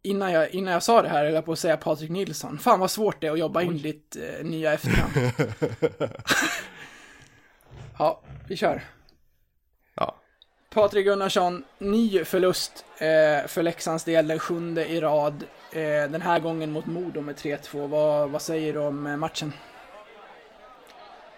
[0.02, 2.58] innan jag, innan jag sa det här, höll jag på att säga Patrik Nilsson.
[2.58, 5.32] Fan vad svårt det är att jobba in ditt eh, nya efternamn.
[8.00, 8.84] ja, vi kör.
[10.74, 15.44] Patrik Gunnarsson, ny förlust eh, för Leksands del, den sjunde i rad.
[15.72, 17.88] Eh, den här gången mot Modo med 3-2.
[17.88, 19.54] Vad, vad säger du om eh, matchen?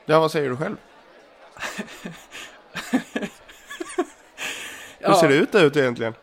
[0.06, 0.76] ja, vad säger du själv?
[5.00, 6.14] Hur Ja, ser det ut, ut egentligen?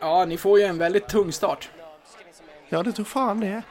[0.00, 1.70] Ja, ni får ju en väldigt tung start.
[2.68, 3.62] Ja, det tror fan det.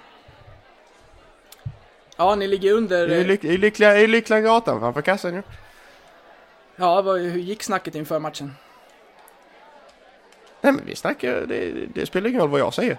[2.18, 3.08] Ja, ni ligger under...
[3.08, 5.38] Är, eh, lyck, är lyckliga, är lyckliga gatan framför kassan ju.
[5.38, 5.44] Ja,
[6.82, 8.56] vad, hur gick snacket inför matchen?
[10.62, 12.98] Nej men vi snackar, det, det spelar ingen roll vad jag säger.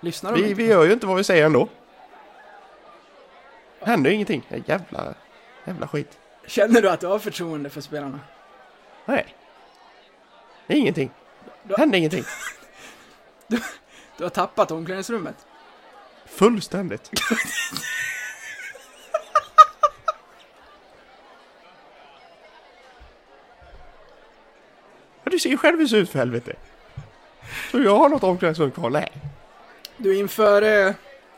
[0.00, 0.54] Lyssnar Vi, inte?
[0.54, 1.68] vi gör ju inte vad vi säger ändå.
[3.80, 4.62] Det händer ju ingenting.
[4.66, 5.14] Jävla,
[5.64, 6.18] jävla skit.
[6.46, 8.20] Känner du att du har förtroende för spelarna?
[9.04, 9.34] Nej.
[10.66, 11.10] Ingenting.
[11.62, 12.24] Det händer ingenting.
[14.16, 15.46] Du har tappat omklädningsrummet?
[16.26, 17.10] Fullständigt.
[25.30, 26.52] du ser ju själv hur det ser ut för helvete.
[27.70, 28.90] Så jag har något omklädningsrum kvar?
[28.90, 29.12] Nej.
[29.96, 30.94] Du, inför, eh,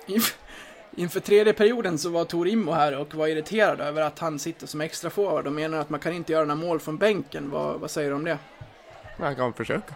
[0.06, 0.36] inf
[0.96, 4.66] inför tredje perioden så var Tor Immo här och var irriterad över att han sitter
[4.66, 7.50] som extra forward och menar att man kan inte göra några mål från bänken.
[7.50, 8.38] Vad, vad säger du om det?
[9.18, 9.94] Man kan försöka.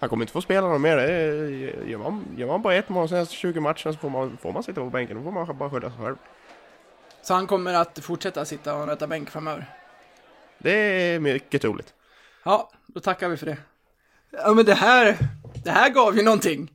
[0.00, 0.96] Han kommer inte få spela någon mer.
[0.96, 4.38] Är- Gör man, gör man bara ett mål de senaste 20 matcherna så får man,
[4.42, 5.16] får man sitta på bänken.
[5.16, 6.16] Då får man bara skylla sig själv.
[7.22, 9.66] Så han kommer att fortsätta sitta och nöta bänk framöver?
[10.58, 11.94] Det är mycket troligt.
[12.44, 13.56] Ja, då tackar vi för det.
[14.30, 15.16] Ja, men det här,
[15.64, 16.70] det här gav ju någonting.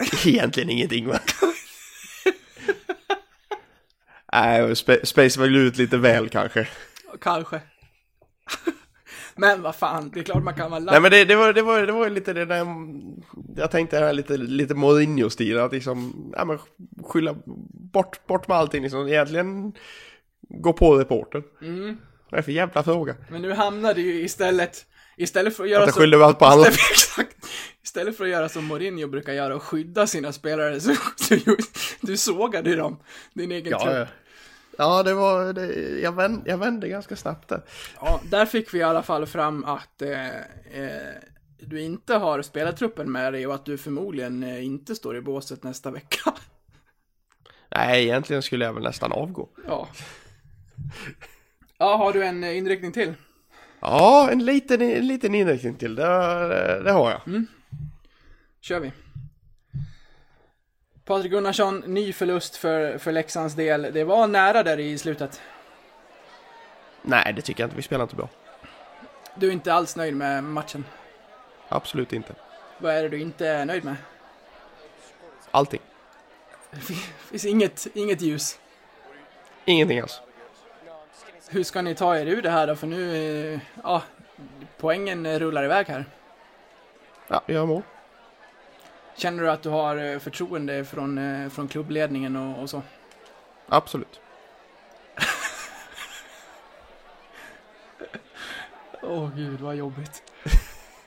[0.26, 1.18] Egentligen ingenting va?
[4.32, 6.68] Nej, spe, Space väl ut lite väl kanske.
[7.20, 7.60] Kanske.
[9.36, 11.62] men vad fan, det är klart man kan vara Nej men det, det, var, det,
[11.62, 12.66] var, det var lite det där,
[13.56, 16.58] jag tänkte det här lite, lite Mourinho-stilen, att liksom, ja men
[17.04, 17.36] skylla
[17.92, 19.72] bort, bort med allting liksom, egentligen
[20.48, 21.42] gå på reportern.
[21.62, 21.96] Mm.
[22.30, 23.16] Vad är det för jävla fråga?
[23.30, 26.00] Men nu hamnar det ju istället, istället för att göra Att jag så...
[26.00, 26.68] skyller allt på alla.
[26.68, 27.36] Istället, exakt.
[27.84, 31.36] Istället för att göra som Mourinho brukar göra och skydda sina spelare så, så
[32.00, 32.98] du sågade dem,
[33.34, 34.08] din egen Ja, trupp.
[34.78, 35.02] ja.
[35.02, 37.62] det var, det, jag, vände, jag vände ganska snabbt där.
[38.00, 41.14] Ja, där fick vi i alla fall fram att eh, eh,
[41.58, 45.62] du inte har spelartruppen med dig och att du förmodligen eh, inte står i båset
[45.62, 46.34] nästa vecka.
[47.74, 49.48] Nej, egentligen skulle jag väl nästan avgå.
[49.66, 49.88] Ja.
[51.82, 53.14] Ja, har du en eh, inriktning till?
[53.80, 57.44] Ja, en liten, en liten inriktning till, det, det har jag.
[58.60, 58.92] kör vi.
[61.04, 63.82] Patrik Gunnarsson, ny förlust för, för Leksands del.
[63.92, 65.40] Det var nära där i slutet.
[67.02, 67.76] Nej, det tycker jag inte.
[67.76, 68.28] Vi spelar inte bra.
[69.34, 70.84] Du är inte alls nöjd med matchen.
[71.68, 72.34] Absolut inte.
[72.78, 73.96] Vad är det du inte är nöjd med?
[75.50, 75.80] Allting.
[76.70, 76.80] Det
[77.30, 78.58] finns inget, inget ljus.
[79.64, 80.20] Ingenting alls.
[81.52, 82.76] Hur ska ni ta er ur det här då?
[82.76, 83.16] För nu,
[83.54, 84.02] eh, ja,
[84.78, 86.04] poängen rullar iväg här.
[87.28, 87.82] Ja, gör mål.
[89.16, 92.82] Känner du att du har eh, förtroende från, eh, från klubbledningen och, och så?
[93.68, 94.20] Absolut.
[99.02, 100.22] Åh gud, vad jobbigt.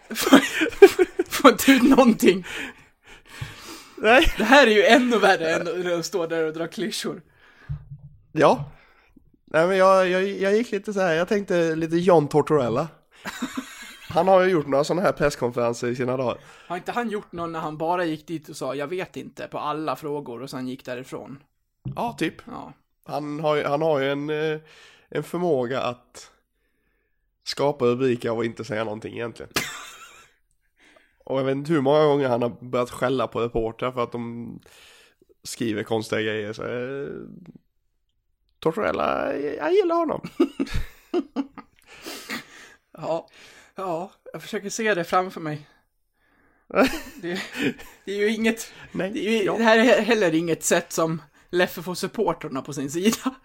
[1.30, 2.46] Får inte ut någonting.
[3.98, 4.34] Nej.
[4.38, 7.22] Det här är ju ännu värre än att stå där och dra klyschor.
[8.32, 8.72] Ja.
[9.54, 12.88] Nej men jag, jag, jag gick lite så här, jag tänkte lite John Tortorella.
[14.10, 16.38] Han har ju gjort några sådana här presskonferenser i sina dagar.
[16.68, 19.48] Har inte han gjort någon när han bara gick dit och sa jag vet inte
[19.48, 21.40] på alla frågor och sen gick därifrån?
[21.96, 22.36] Ja, typ.
[22.46, 22.74] Ja.
[23.06, 24.60] Han har han har ju en, eh,
[25.10, 26.32] en förmåga att
[27.44, 29.52] skapa rubriker att inte säga någonting egentligen.
[31.26, 34.12] Och jag vet inte hur många gånger han har börjat skälla på reportrar för att
[34.12, 34.60] de
[35.44, 36.54] skriver konstiga grejer.
[36.54, 37.08] Så, eh,
[38.64, 40.22] Tortorella, jag gillar honom.
[42.98, 43.30] Ja,
[43.76, 45.70] ja, jag försöker se det framför mig.
[47.22, 47.42] Det,
[48.06, 49.58] det är ju inget, Nej, det, är ju, ja.
[49.58, 53.36] det här är heller inget sätt som Leffe får supporterna på sin sida.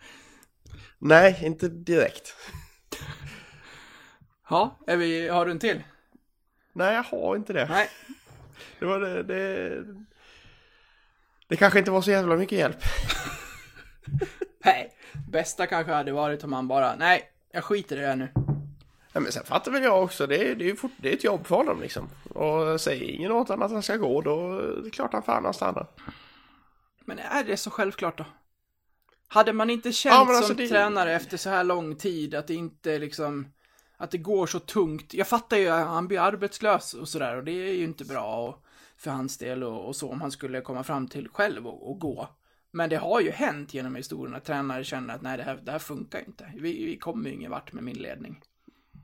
[0.99, 2.35] Nej, inte direkt.
[4.51, 5.83] Ja, är vi, har du en till?
[6.73, 7.67] Nej, jag har inte det.
[7.69, 7.89] Nej.
[8.79, 9.85] Det var det, det...
[11.49, 12.79] Det kanske inte var så jävla mycket hjälp.
[14.65, 14.95] Nej.
[15.29, 18.29] Bästa kanske hade varit om han bara, nej, jag skiter i det här nu.
[19.13, 21.25] Ja, men sen fattar väl jag också, det är, det är fort, det är ett
[21.25, 22.09] jobb för honom liksom.
[22.35, 25.55] Och säger ingen åt honom att han ska gå, då är det klart han fan
[25.55, 25.87] stannar.
[27.05, 28.25] Men är det så självklart då?
[29.29, 32.47] Hade man inte känt Ja, alltså som det- tränare efter så här lång tid att
[32.47, 33.47] det inte liksom,
[33.97, 35.15] att det går så tungt.
[35.15, 38.49] Jag fattar ju att han blir arbetslös och sådär och det är ju inte bra
[38.49, 38.65] och,
[38.97, 41.99] för hans del och, och så om han skulle komma fram till själv och, och
[42.01, 42.29] gå.
[42.71, 45.73] Men det har ju hänt genom historien att tränare känner att nej, det här, det
[45.73, 46.53] här funkar inte.
[46.57, 48.41] Vi, vi kommer ju ingen vart med min ledning.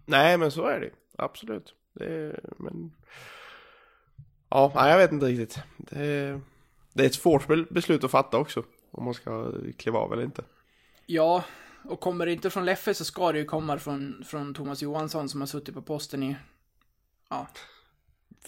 [0.07, 1.75] Nej, men så är det Absolut.
[1.93, 2.93] Det är, men...
[4.49, 5.59] Ja, nej, jag vet inte riktigt.
[5.77, 6.41] Det är,
[6.93, 8.65] det är ett svårt be- beslut att fatta också.
[8.91, 10.45] Om man ska kliva av eller inte.
[11.07, 11.45] Ja,
[11.85, 15.29] och kommer det inte från Leffe så ska det ju komma från, från Thomas Johansson
[15.29, 16.37] som har suttit på posten i,
[17.31, 17.49] ja,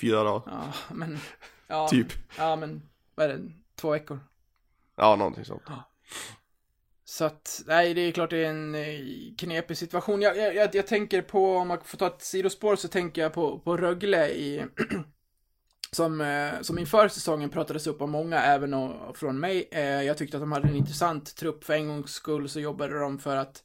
[0.00, 0.42] Fyra dagar.
[0.46, 1.18] ja, men,
[1.66, 2.12] ja, Typ.
[2.38, 2.82] ja, men,
[3.14, 4.18] vad är det, två veckor?
[4.96, 5.62] Ja, någonting sånt.
[7.08, 8.98] Så att, nej, det är klart det är en eh,
[9.38, 10.22] knepig situation.
[10.22, 13.32] Jag, jag, jag, jag tänker på, om man får ta ett sidospår, så tänker jag
[13.32, 14.64] på, på Rögle i,
[15.90, 19.68] som, eh, som inför säsongen pratades upp av många, även från mig.
[19.72, 22.98] Eh, jag tyckte att de hade en intressant trupp, för en gångs skull så jobbade
[22.98, 23.64] de för att,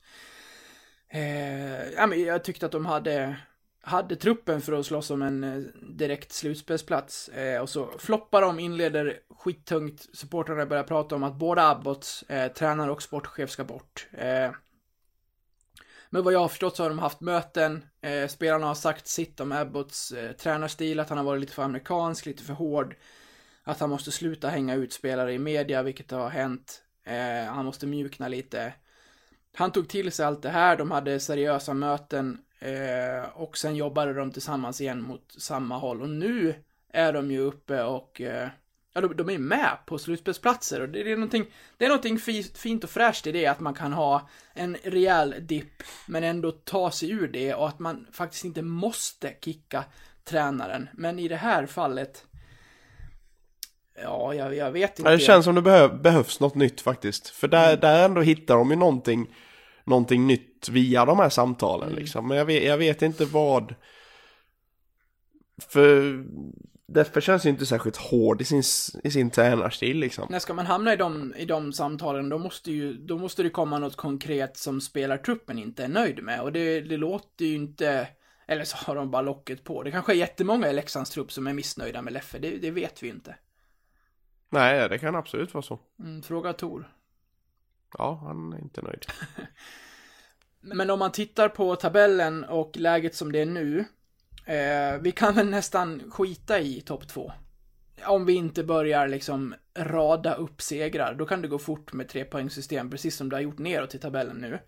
[1.10, 3.38] eh, jag tyckte att de hade,
[3.82, 7.30] hade truppen för att slåss om en eh, direkt slutspelsplats.
[7.30, 10.08] Eh, och så floppar de, inleder skittungt.
[10.13, 14.08] Supportrarna börjar prata om att båda Abbots, eh, tränare och sportchef, ska bort.
[14.12, 14.52] Eh,
[16.10, 17.86] men vad jag har förstått så har de haft möten.
[18.02, 21.63] Eh, spelarna har sagt sitt om Abbots eh, tränarstil, att han har varit lite för
[21.63, 22.96] amerikansk, lite för hård.
[23.63, 26.84] Att han måste sluta hänga ut spelare i media, vilket har hänt.
[27.04, 28.74] Eh, han måste mjukna lite.
[29.56, 34.13] Han tog till sig allt det här, de hade seriösa möten eh, och sen jobbade
[34.13, 36.02] de tillsammans igen mot samma håll.
[36.02, 36.56] Och nu
[36.93, 38.50] är de ju uppe och eh,
[38.93, 41.45] ja, de, de är med på slutspelsplatser och det, det är någonting,
[41.78, 45.36] det är någonting fi, fint och fräscht i det att man kan ha en rejäl
[45.39, 49.84] dipp men ändå ta sig ur det och att man faktiskt inte måste kicka
[50.24, 50.89] tränaren.
[50.93, 52.26] Men i det här fallet
[54.04, 55.12] Ja, jag, jag vet inte.
[55.12, 57.30] Ja, det känns som det behöv, behövs något nytt faktiskt.
[57.30, 59.36] För där, där ändå hittar de ju någonting,
[59.91, 62.27] någonting nytt via de här samtalen liksom.
[62.27, 63.75] Men jag vet, jag vet inte vad...
[65.62, 66.23] För
[66.93, 68.63] Deffer känns ju inte särskilt hård i sin,
[69.04, 70.27] i sin tränarstil liksom.
[70.30, 73.49] När ska man hamna i de, i de samtalen, då måste ju, då måste det
[73.49, 76.41] komma något konkret som spelartruppen inte är nöjd med.
[76.41, 78.08] Och det, det låter ju inte,
[78.47, 79.84] eller så har de bara locket på.
[79.84, 83.04] Det kanske är jättemånga i Leksands trupp som är missnöjda med Leffe, det, det vet
[83.04, 83.36] vi ju inte.
[84.49, 85.80] Nej, det kan absolut vara så.
[85.99, 86.91] Mm, fråga Tor.
[87.97, 89.06] Ja, han är inte nöjd.
[90.62, 93.86] Men om man tittar på tabellen och läget som det är nu,
[94.45, 97.32] eh, vi kan väl nästan skita i topp två.
[98.06, 102.89] om vi inte börjar liksom rada upp segrar, då kan det gå fort med trepoängssystem,
[102.89, 104.60] precis som det har gjort neråt i tabellen nu.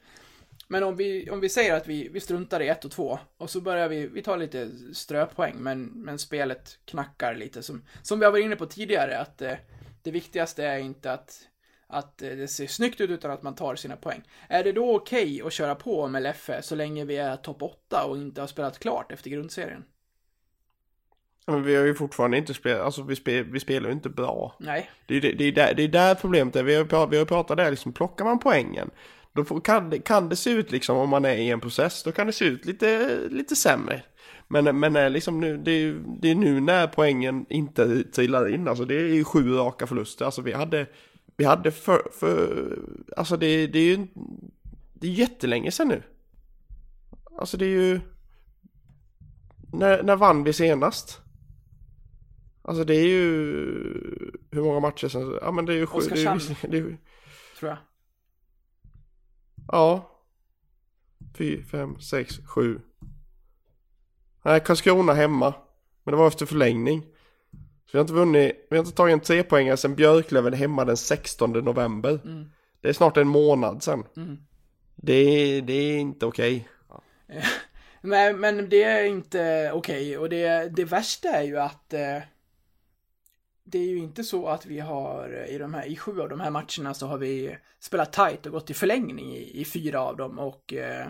[0.67, 3.49] Men om vi, om vi säger att vi, vi struntar i ett och två, och
[3.49, 8.25] så börjar vi, vi tar lite ströpoäng men, men spelet knackar lite som, som vi
[8.25, 9.55] har varit inne på tidigare att eh,
[10.01, 11.47] det viktigaste är inte att,
[11.93, 14.23] att eh, det ser snyggt ut utan att man tar sina poäng.
[14.47, 18.06] Är det då okej att köra på med Leffe så länge vi är topp 8
[18.06, 19.84] och inte har spelat klart efter grundserien?
[21.45, 24.56] Men vi har ju fortfarande inte spelat, alltså vi, spel, vi spelar ju inte bra.
[24.60, 24.89] Nej.
[25.06, 26.63] Det är det, det, är där, det är där problemet är.
[26.63, 28.89] Vi har, vi har pratat där, liksom, plockar man poängen,
[29.34, 32.03] då får, kan, det, kan det se ut liksom om man är i en process,
[32.03, 34.01] då kan det se ut lite, lite sämre.
[34.47, 38.67] Men, men är liksom nu, det, är, det är nu när poängen inte trillar in,
[38.67, 40.25] alltså det är ju sju raka förluster.
[40.25, 40.86] Alltså vi hade,
[41.38, 42.80] vi hade för, för
[43.17, 44.08] alltså det, det är ju,
[44.93, 46.04] det är jättelänge sedan nu.
[47.39, 48.00] Alltså det är ju,
[49.74, 51.19] när, när vann vi senast?
[52.62, 53.32] Alltså det är ju,
[54.52, 55.38] hur många matcher sen?
[55.41, 56.00] Ja men det är ju sju.
[56.00, 56.39] Det Oskarshamn.
[56.72, 56.98] ju-
[57.60, 57.78] Tror jag.
[59.67, 60.10] ja.
[61.38, 62.80] Fy, fem, sex, sju.
[64.46, 65.54] Nej, Karlskrona hemma.
[66.04, 67.06] Men det var efter förlängning.
[67.93, 70.97] Så vi har inte vunnit, vi har inte tagit en trepoängare sedan Björklöven hemma den
[70.97, 72.19] 16 november.
[72.82, 74.03] Det är snart en månad sedan.
[74.95, 76.67] Det, är, det är inte okej.
[78.01, 82.19] Nej, men det är inte okej och det, det värsta är ju att eh,
[83.63, 86.39] det är ju inte så att vi har i de här, i sju av de
[86.39, 90.17] här matcherna så har vi spelat tight och gått i förlängning i, i fyra av
[90.17, 91.08] dem och, eh,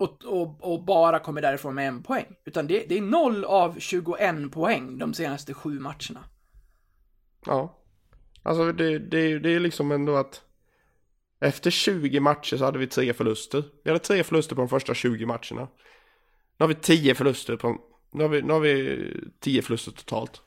[0.00, 2.36] och, och, och bara kommer därifrån med en poäng.
[2.44, 6.24] Utan det, det är 0 av 21 poäng de senaste sju matcherna.
[7.46, 7.78] Ja.
[8.42, 10.42] Alltså det, det, det är liksom ändå att
[11.40, 13.64] efter 20 matcher så hade vi tre förluster.
[13.84, 15.68] Vi hade tre förluster på de första 20 matcherna.
[16.56, 19.06] Nu har vi 10 förluster på, nu har vi, nu har vi
[19.40, 20.42] 10 förluster totalt.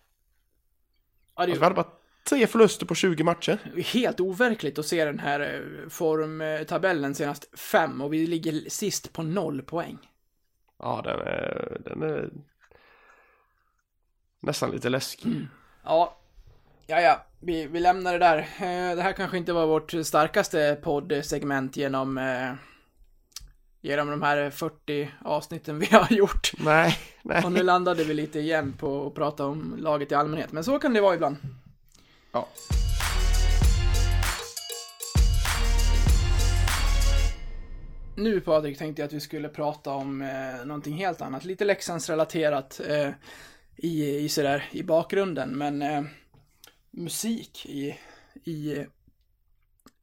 [1.35, 1.91] Ja, det Alltså vi hade bara
[2.29, 3.57] tre förluster på 20 matcher.
[3.93, 9.23] helt overkligt att se den här eh, formtabellen senast fem och vi ligger sist på
[9.23, 9.97] noll poäng.
[10.79, 12.29] Ja, den är, den är
[14.39, 15.47] nästan lite läskig.
[15.83, 16.17] Ja,
[16.87, 17.25] ja, ja.
[17.39, 18.37] Vi, vi lämnar det där.
[18.37, 22.53] Eh, Det här kanske inte var vårt starkaste poddsegment genom, eh,
[23.81, 26.51] genom de här 40 avsnitten vi har gjort.
[26.59, 27.43] Nej, nej.
[27.45, 30.79] Och nu landade vi lite igen på att prata om laget i allmänhet, men så
[30.79, 31.37] kan det vara ibland.
[32.33, 32.47] Ja.
[38.15, 42.81] Nu Patrik tänkte jag att vi skulle prata om eh, någonting helt annat, lite Leksandsrelaterat
[42.87, 43.09] eh,
[43.75, 46.03] i, i sådär i bakgrunden, men eh,
[46.91, 47.99] musik i,
[48.43, 48.85] i,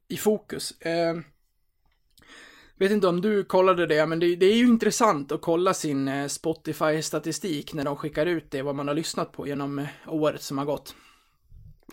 [0.08, 0.80] i fokus.
[0.80, 1.16] Eh,
[2.76, 6.08] vet inte om du kollade det, men det, det är ju intressant att kolla sin
[6.08, 10.42] eh, Spotify-statistik när de skickar ut det, vad man har lyssnat på genom eh, året
[10.42, 10.94] som har gått.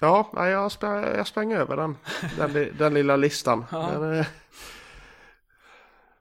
[0.01, 1.97] Ja, jag, sprang, jag sprang över den,
[2.37, 3.65] den, den lilla listan.
[3.71, 3.89] Ja.
[3.91, 4.27] Den, är-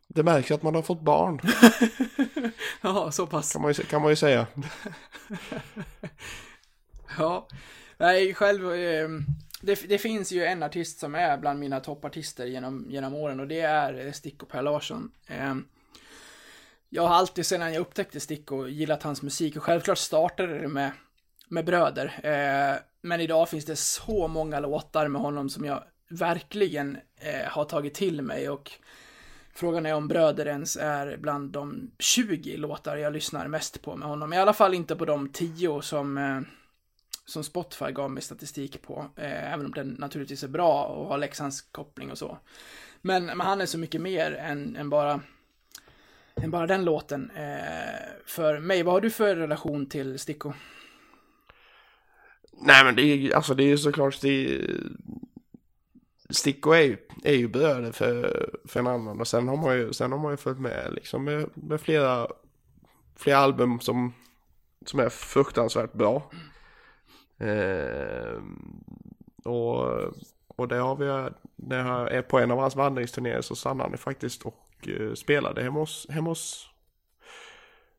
[0.09, 1.41] det märks att man har fått barn,
[2.81, 3.53] Ja, så pass.
[3.53, 4.47] kan man ju, kan man ju säga.
[7.19, 7.49] Ja,
[7.97, 9.09] nej själv, eh,
[9.63, 13.47] det, det finns ju en artist som är bland mina toppartister genom, genom åren och
[13.49, 15.11] det är eh, Sticko Per Larsson.
[15.27, 15.55] Eh,
[16.89, 20.91] jag har alltid sedan jag upptäckte Sticko gillat hans musik och självklart startade det med,
[21.49, 22.21] med Bröder.
[22.23, 27.65] Eh, men idag finns det så många låtar med honom som jag verkligen eh, har
[27.65, 28.73] tagit till mig och
[29.57, 34.09] Frågan är om Bröder ens är bland de 20 låtar jag lyssnar mest på med
[34.09, 34.33] honom.
[34.33, 36.41] I alla fall inte på de 10 som, eh,
[37.25, 39.07] som Spotify gav mig statistik på.
[39.17, 42.39] Eh, även om den naturligtvis är bra och har Leksands koppling och så.
[43.01, 45.21] Men, men han är så mycket mer än, än, bara,
[46.35, 47.31] än bara den låten.
[47.31, 50.53] Eh, för mig, vad har du för relation till Sticko?
[52.67, 54.81] Nej men det är ju, alltså det är ju såklart, det är,
[56.31, 59.93] Sticko är ju, är ju bröder för, för en annan och sen har man ju,
[59.93, 62.27] sen har man ju följt med liksom med, med flera,
[63.17, 64.13] flera album som,
[64.87, 66.31] som är fruktansvärt bra.
[67.39, 68.41] Eh,
[69.45, 70.01] och,
[70.47, 73.99] och det har vi, när jag är på en av hans vandringsturnéer så stannade han
[73.99, 76.71] faktiskt och eh, spelade hemma hos, hemma hos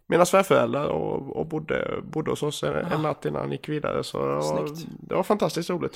[0.08, 4.04] mina svärföräldrar och, och bodde, bodde hos oss en, en natt innan han gick vidare.
[4.04, 4.70] Så det var,
[5.08, 5.96] det var fantastiskt roligt.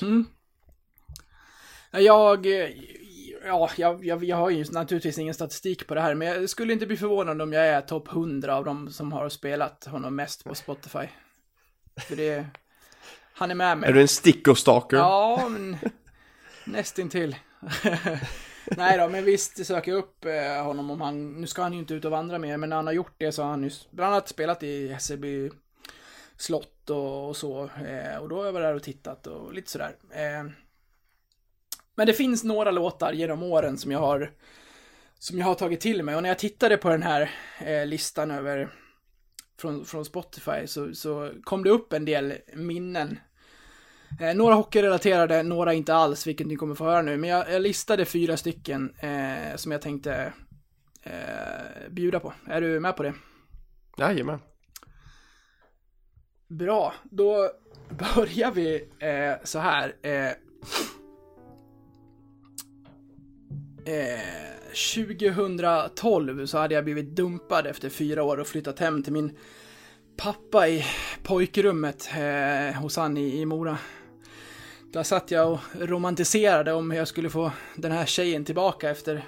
[1.90, 2.68] Jag, eh,
[3.44, 6.72] ja, jag, jag, jag har ju naturligtvis ingen statistik på det här, men jag skulle
[6.72, 10.44] inte bli förvånad om jag är topp 100 av de som har spelat honom mest
[10.44, 11.06] på Spotify.
[12.08, 12.46] För det,
[13.34, 13.88] han är med mig.
[13.88, 14.96] Är du en Sticko-stalker?
[14.96, 15.78] Ja, men
[16.64, 17.36] nästintill.
[18.66, 21.78] Nej då, men visst söker jag upp eh, honom om han, nu ska han ju
[21.78, 23.70] inte ut och vandra mer, men när han har gjort det så har han ju
[23.90, 25.50] bland annat spelat i Hässelby
[26.36, 27.64] slott och, och så.
[27.64, 29.96] Eh, och då har jag varit där och tittat och lite sådär.
[30.10, 30.50] Eh,
[31.94, 34.30] men det finns några låtar genom åren som jag har
[35.18, 37.30] som jag har tagit till mig och när jag tittade på den här
[37.86, 38.72] listan över
[39.58, 43.18] från, från Spotify så, så kom det upp en del minnen.
[44.20, 47.16] Eh, några hockeyrelaterade, några inte alls, vilket ni kommer få höra nu.
[47.16, 50.32] Men jag, jag listade fyra stycken eh, som jag tänkte
[51.02, 52.32] eh, bjuda på.
[52.46, 53.14] Är du med på det?
[53.98, 54.38] Jajamän.
[56.48, 57.50] Bra, då
[57.88, 59.94] börjar vi eh, så här.
[60.02, 60.30] Eh,
[63.94, 64.20] eh,
[64.94, 69.36] 2012 så hade jag blivit dumpad efter fyra år och flyttat hem till min
[70.16, 70.84] pappa i
[71.22, 73.78] pojkrummet eh, hos han i, i Mora.
[74.92, 79.24] Där satt jag och romantiserade om hur jag skulle få den här tjejen tillbaka efter,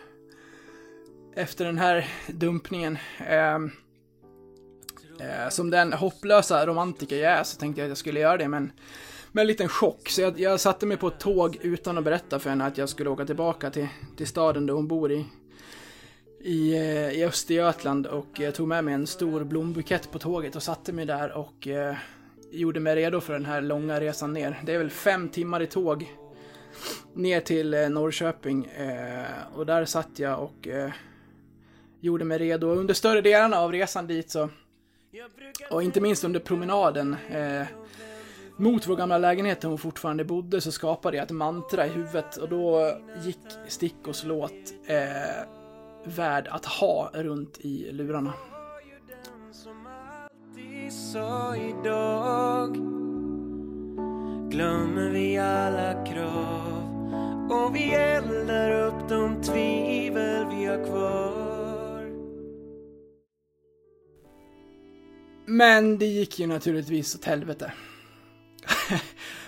[1.35, 2.99] efter den här dumpningen.
[3.29, 3.55] Eh,
[5.21, 8.49] eh, som den hopplösa romantiker jag är så tänkte jag att jag skulle göra det,
[8.49, 8.73] men
[9.33, 10.09] med en liten chock.
[10.09, 12.89] Så jag, jag satte mig på ett tåg utan att berätta för henne att jag
[12.89, 15.27] skulle åka tillbaka till, till staden där hon bor i,
[16.41, 20.62] i, eh, i Östergötland och jag tog med mig en stor blombukett på tåget och
[20.62, 21.97] satte mig där och eh,
[22.51, 24.61] gjorde mig redo för den här långa resan ner.
[24.64, 26.14] Det är väl fem timmar i tåg
[27.14, 29.24] ner till eh, Norrköping eh,
[29.55, 30.90] och där satt jag och eh,
[32.01, 32.66] gjorde mig redo.
[32.66, 34.49] Under större delarna av resan dit så
[35.70, 37.66] och inte minst under promenaden eh,
[38.57, 42.36] mot vår gamla lägenhet där hon fortfarande bodde så skapade jag ett mantra i huvudet
[42.36, 42.92] och då
[43.24, 43.38] gick
[43.68, 44.53] Stickos låt
[44.86, 45.47] eh,
[46.05, 48.32] värd att ha runt i lurarna
[50.91, 52.74] så idag
[54.51, 56.85] glömmer vi alla krav
[57.51, 61.35] och vi eldar upp de tvivel vi har kvar
[65.47, 67.72] Men det gick ju naturligtvis åt helvete.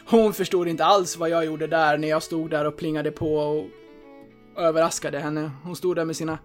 [0.07, 3.37] Hon förstod inte alls vad jag gjorde där när jag stod där och plingade på
[3.37, 3.67] och
[4.57, 5.51] överraskade henne.
[5.65, 6.39] Hon stod där med sina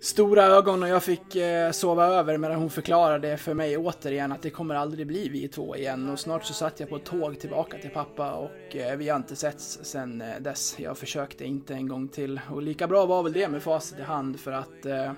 [0.00, 4.42] stora ögon och jag fick eh, sova över medan hon förklarade för mig återigen att
[4.42, 7.40] det kommer aldrig bli vi två igen och snart så satt jag på ett tåg
[7.40, 10.76] tillbaka till pappa och eh, vi har inte setts sen eh, dess.
[10.78, 14.02] Jag försökte inte en gång till och lika bra var väl det med facit i
[14.02, 15.12] hand för att eh,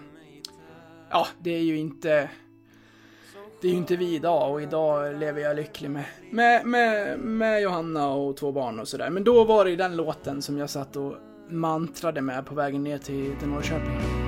[1.10, 2.30] ja, det är ju inte
[3.60, 7.62] det är ju inte vi idag och idag lever jag lycklig med, med, med, med
[7.62, 9.10] Johanna och två barn och sådär.
[9.10, 11.14] Men då var det ju den låten som jag satt och
[11.50, 14.19] mantrade med på vägen ner till, till Norrköping.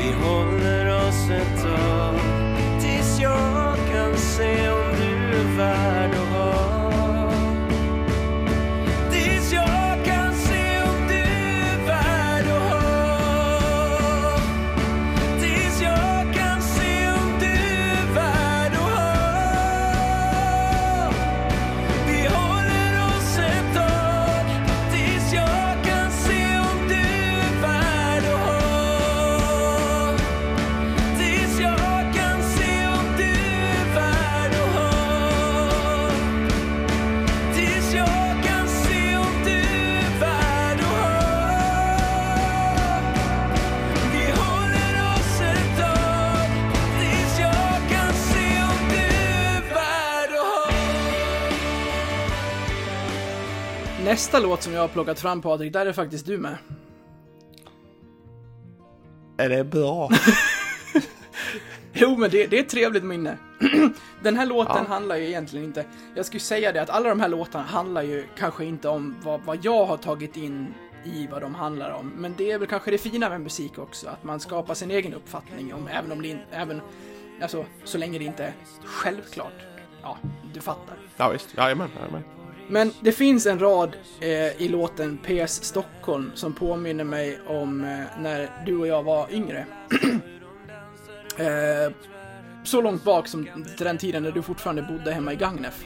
[0.00, 2.14] Vi håller oss ett tag
[2.80, 6.39] tills jag kan se om du är värd att ha
[54.10, 56.56] Nästa låt som jag har plockat fram Patrik, där är faktiskt du med.
[59.36, 60.10] Är det bra?
[61.92, 63.38] Jo, men det, det är ett trevligt minne.
[64.22, 64.94] Den här låten Ja.
[64.94, 65.84] handlar ju egentligen inte...
[66.16, 69.40] Jag skulle säga det att alla de här låtarna handlar ju kanske inte om vad,
[69.40, 72.12] vad jag har tagit in i vad de handlar om.
[72.16, 75.14] Men det är väl kanske det fina med musik också, att man skapar sin egen
[75.14, 76.80] uppfattning om, även om det in, även,
[77.42, 78.52] alltså, så länge det inte är
[78.84, 79.60] självklart.
[80.02, 80.18] Ja,
[80.54, 80.96] du fattar.
[81.16, 82.39] Ja visst, jajamän, jajamän.
[82.70, 88.20] Men det finns en rad eh, i låten PS Stockholm som påminner mig om eh,
[88.20, 89.66] när du och jag var yngre.
[91.36, 91.92] eh,
[92.64, 93.44] så långt bak som
[93.76, 95.84] till den tiden när du fortfarande bodde hemma i Gagnef.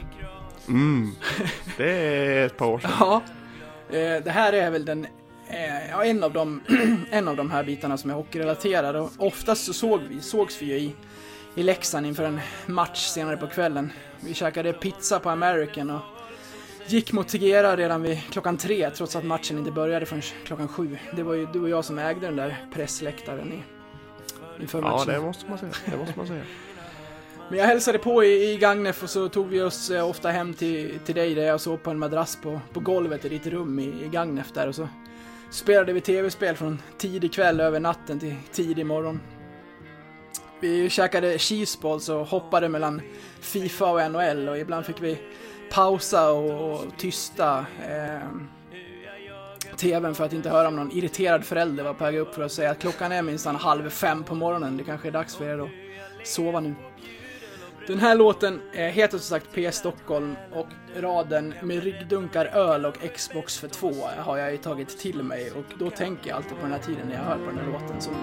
[0.67, 1.11] Mm.
[1.77, 2.91] Det är ett par år sedan.
[2.99, 3.21] Ja,
[3.89, 5.05] eh, det här är väl den,
[5.49, 6.61] eh, ja, en, av de,
[7.11, 8.99] en av de här bitarna som är hockeyrelaterade.
[8.99, 10.95] Och oftast så såg vi, sågs vi ju i,
[11.55, 13.91] i Leksand inför en match senare på kvällen.
[14.19, 16.01] Vi käkade pizza på American och
[16.87, 20.97] gick mot Tegera redan vid klockan tre trots att matchen inte började förrän klockan sju.
[21.15, 23.63] Det var ju du och jag som ägde den där pressläktaren i,
[24.61, 25.03] inför matchen.
[25.07, 25.71] Ja, det måste man säga.
[25.85, 26.43] Det måste man säga.
[27.49, 30.53] Men jag hälsade på i, i Gagnef och så tog vi oss eh, ofta hem
[30.53, 33.79] till, till dig där jag sov på en madrass på, på golvet i ditt rum
[33.79, 34.87] i, i Gagnef där och så
[35.49, 39.19] spelade vi tv-spel från tidig kväll över natten till tidig morgon.
[40.59, 43.01] Vi käkade cheeseballs och hoppade mellan
[43.39, 45.17] Fifa och NHL och ibland fick vi
[45.75, 48.29] pausa och, och tysta eh,
[49.75, 52.51] tvn för att inte höra om någon irriterad förälder var på väg upp för att
[52.51, 55.59] säga att klockan är minsann halv fem på morgonen, det kanske är dags för er
[55.59, 56.75] att sova nu.
[57.87, 60.67] Den här låten heter som sagt P Stockholm och
[60.97, 65.79] raden med ryggdunkar öl och Xbox för två har jag ju tagit till mig och
[65.79, 68.01] då tänker jag alltid på den här tiden när jag hör på den här låten
[68.01, 68.13] som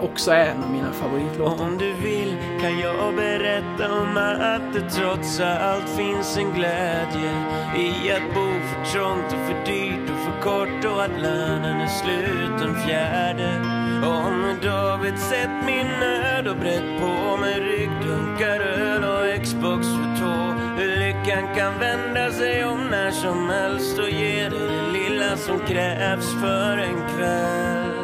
[0.00, 1.64] också är en av mina favoritlåtar.
[1.64, 7.30] Om du vill kan jag berätta om att det trots allt finns en glädje
[7.76, 11.86] i att bo för trångt och för dyrt och för kort och att lönen är
[11.86, 13.73] slut den fjärde.
[14.06, 20.60] Om David sett min nöd och brett på med ryggdunkar, öl och Xbox för två.
[20.78, 25.58] Hur lyckan kan vända sig om när som helst och ge dig det lilla som
[25.58, 27.94] krävs för en kväll.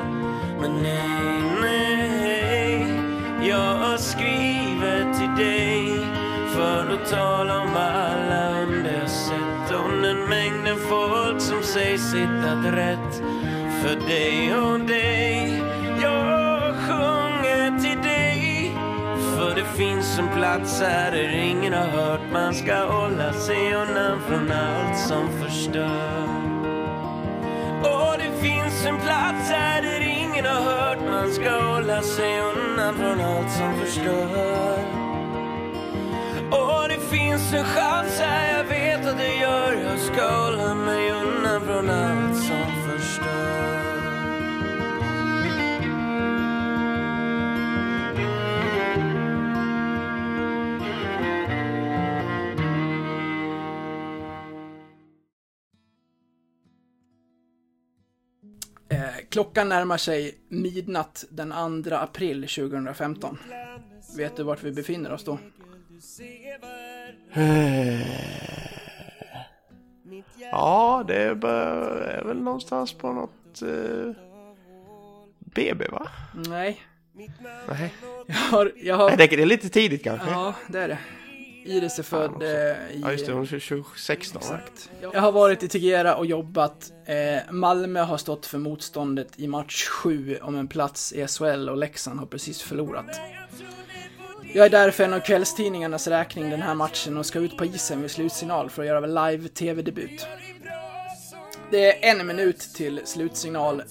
[0.60, 2.86] Men nej, nej,
[3.48, 6.06] jag skriver till dig
[6.54, 13.22] för att tala om alla undersätt om den mängden folk som sägs hittat rätt
[13.82, 15.69] för dig och dig.
[19.80, 22.20] Finns en plats här där ingen har hört.
[22.32, 26.28] Man ska hålla sig undan från allt som förstör.
[27.82, 30.98] Och det finns en plats här där ingen har hört.
[31.10, 34.78] Man ska hålla sig undan från allt som förstör.
[36.50, 39.72] Och det finns en chans här, jag vet att det gör.
[39.72, 42.19] Jag ska hålla mig undan från allt.
[59.30, 63.38] Klockan närmar sig midnatt den 2 april 2015.
[64.16, 65.38] Vet du vart vi befinner oss då?
[70.52, 74.14] Ja, det är väl någonstans på något eh,
[75.38, 76.08] BB va?
[76.32, 76.82] Nej.
[77.68, 77.94] Nej.
[78.26, 78.72] Jag har...
[78.76, 80.30] Jag har Nej, det är lite tidigt kanske.
[80.30, 80.98] ja, det är det.
[81.64, 83.00] Iris är född eh, i...
[83.02, 84.58] Ja just det, hon är 2016 va?
[84.58, 84.90] Exakt.
[85.00, 86.92] Jag har varit i Tegera och jobbat.
[87.04, 91.76] Eh, Malmö har stått för motståndet i match 7 om en plats i SHL och
[91.76, 93.20] Leksand har precis förlorat.
[94.54, 97.64] Jag är där för en av kvällstidningarnas räkning den här matchen och ska ut på
[97.64, 100.26] isen vid slutsignal för att göra live-tv-debut.
[101.70, 103.82] Det är en minut till slutsignal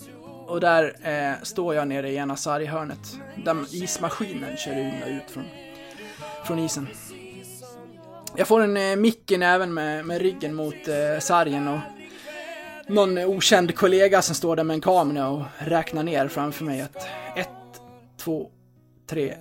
[0.48, 5.32] och där eh, står jag nere i ena sarghörnet där ismaskinen kör in och ut
[5.32, 5.46] från,
[6.46, 6.88] från isen.
[8.40, 11.80] Jag får en eh, mick i näven med, med ryggen mot eh, sargen och
[12.88, 16.96] någon okänd kollega som står där med en kamera och räknar ner framför mig att
[17.36, 17.82] ett,
[18.18, 18.50] två,
[19.10, 19.36] tre,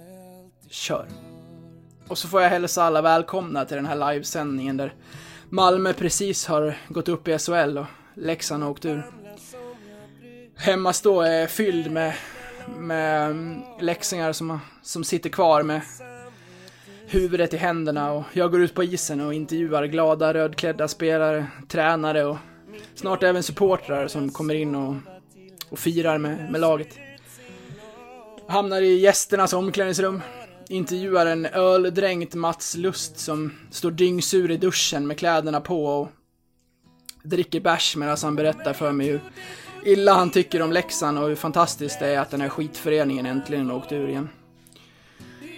[0.71, 1.07] kör.
[2.09, 4.95] Och så får jag hälsa alla välkomna till den här livesändningen där
[5.49, 9.11] Malmö precis har gått upp i SHL och Leksand har åkt ur.
[10.57, 12.15] Hemmastå är fylld med,
[12.79, 15.81] med mm, leksingar som, som sitter kvar med
[17.11, 22.25] huvudet i händerna och jag går ut på isen och intervjuar glada rödklädda spelare, tränare
[22.25, 22.37] och
[22.95, 24.95] snart även supportrar som kommer in och,
[25.71, 26.89] och firar med, med laget.
[28.49, 30.23] Hamnar i gästernas omklädningsrum,
[30.69, 36.09] intervjuar en öldränkt Mats Lust som står dyngsur i duschen med kläderna på och
[37.23, 39.21] dricker bärs medan han berättar för mig hur
[39.85, 43.71] illa han tycker om Leksand och hur fantastiskt det är att den här skitföreningen äntligen
[43.71, 44.29] åkt ur igen.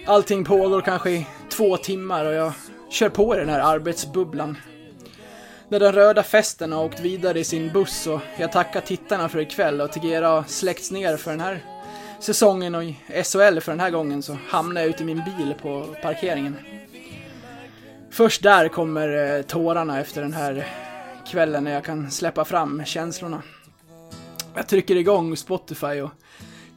[0.05, 2.53] Allting pågår kanske i två timmar och jag
[2.89, 4.57] kör på i den här arbetsbubblan.
[5.69, 9.39] När den röda festen har åkt vidare i sin buss och jag tackar tittarna för
[9.39, 11.65] ikväll och Tegera har släckts ner för den här
[12.19, 15.53] säsongen och i SHL för den här gången så hamnar jag ute i min bil
[15.61, 16.57] på parkeringen.
[18.11, 20.67] Först där kommer eh, tårarna efter den här
[21.27, 23.41] kvällen när jag kan släppa fram känslorna.
[24.55, 26.11] Jag trycker igång Spotify och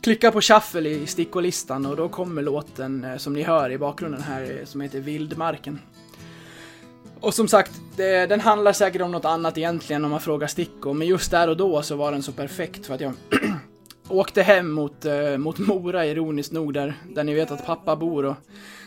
[0.04, 4.22] Klicka på shuffle i stickolistan och då kommer låten eh, som ni hör i bakgrunden
[4.22, 5.78] här eh, som heter Vildmarken.
[7.20, 10.92] Och som sagt, det, den handlar säkert om något annat egentligen om man frågar Sticko,
[10.92, 13.12] men just där och då så var den så perfekt för att jag
[14.08, 18.24] åkte hem mot, eh, mot Mora ironiskt nog där, där ni vet att pappa bor
[18.24, 18.36] och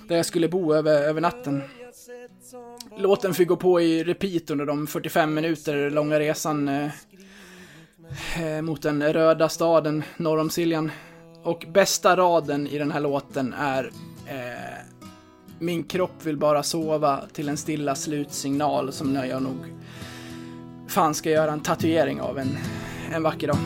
[0.07, 1.63] där jag skulle bo över, över natten.
[2.97, 6.91] Låten fick gå på i repeat under de 45 minuter långa resan eh,
[8.39, 10.91] eh, mot den röda staden norr om Siljan.
[11.47, 13.91] Och bästa raden i den här låten är
[14.25, 14.77] eh,
[15.59, 19.57] Min kropp vill bara sova till en stilla slutsignal som när jag nog
[20.87, 22.57] fan ska göra en tatuering av en,
[23.13, 23.57] en vacker dag.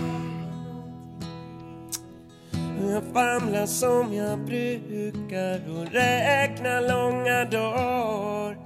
[2.91, 8.57] Jag famlar som jag brukar och räknar långa dagar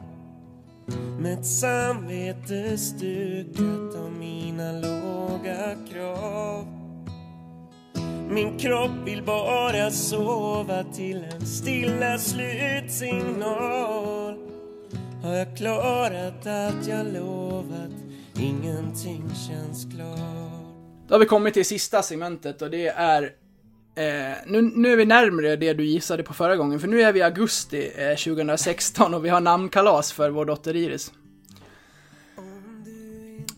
[1.20, 6.75] med ett samvete stukat av mina låga krav
[8.30, 14.38] min kropp vill bara sova till en stilla slutsignal
[15.24, 17.92] Har jag klarat allt jag lovat?
[18.40, 20.20] Ingenting känns klart
[21.08, 23.24] Då har vi kommit till sista segmentet och det är
[23.96, 27.14] eh, nu, nu är vi närmre det du gissade på förra gången, för nu är
[27.14, 31.12] vi i augusti eh, 2016 och vi har namnkalas för vår dotter Iris.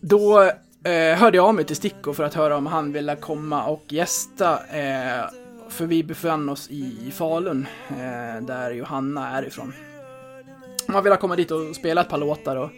[0.00, 0.52] Då
[0.88, 3.84] eh, hörde jag av mig till Sticko för att höra om han ville komma och
[3.88, 5.24] gästa, eh,
[5.68, 9.72] för vi befann oss i Falun, eh, där Johanna är ifrån.
[10.88, 12.70] Han ville komma dit och spela ett par låtar och,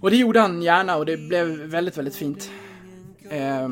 [0.00, 2.50] och det gjorde han gärna och det blev väldigt, väldigt fint.
[3.30, 3.68] Eh,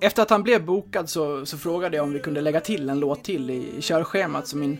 [0.00, 3.00] efter att han blev bokad så, så frågade jag om vi kunde lägga till en
[3.00, 4.78] låt till i, i körschemat som min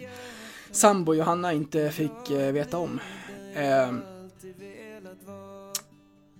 [0.70, 3.00] sambo Johanna inte fick eh, veta om.
[3.54, 3.92] Eh,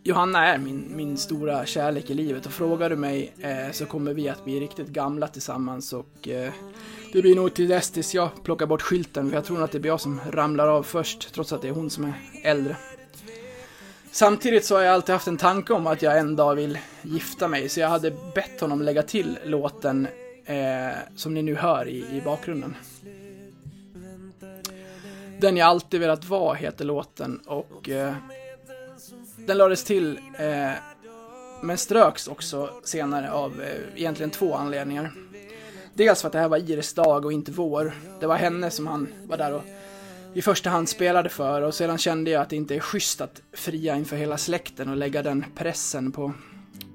[0.09, 4.15] Johanna är min, min stora kärlek i livet och frågar du mig eh, så kommer
[4.15, 6.53] vi att bli riktigt gamla tillsammans och eh,
[7.13, 9.73] det blir nog till dess tills jag plockar bort skylten för jag tror nog att
[9.73, 12.77] det blir jag som ramlar av först trots att det är hon som är äldre.
[14.11, 17.49] Samtidigt så har jag alltid haft en tanke om att jag en dag vill gifta
[17.49, 20.09] mig, så jag hade bett honom lägga till låten
[20.45, 22.77] eh, som ni nu hör i, i bakgrunden.
[25.41, 28.15] Den jag alltid velat vara heter låten och eh,
[29.49, 30.71] den lades till eh,
[31.61, 35.13] men ströks också senare av eh, egentligen två anledningar.
[35.95, 37.95] Dels för att det här var Iris dag och inte vår.
[38.21, 39.63] Det var henne som han var där och
[40.35, 43.43] i första hand spelade för och sedan kände jag att det inte är schysst att
[43.53, 46.33] fria inför hela släkten och lägga den pressen på,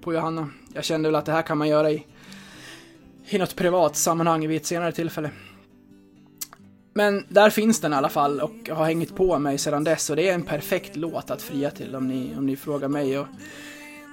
[0.01, 0.49] på Johanna.
[0.74, 2.06] Jag kände väl att det här kan man göra i,
[3.26, 5.30] i något privat sammanhang vid ett senare tillfälle.
[6.93, 10.15] Men där finns den i alla fall och har hängt på mig sedan dess och
[10.15, 13.19] det är en perfekt låt att fria till om ni, om ni frågar mig.
[13.19, 13.27] Och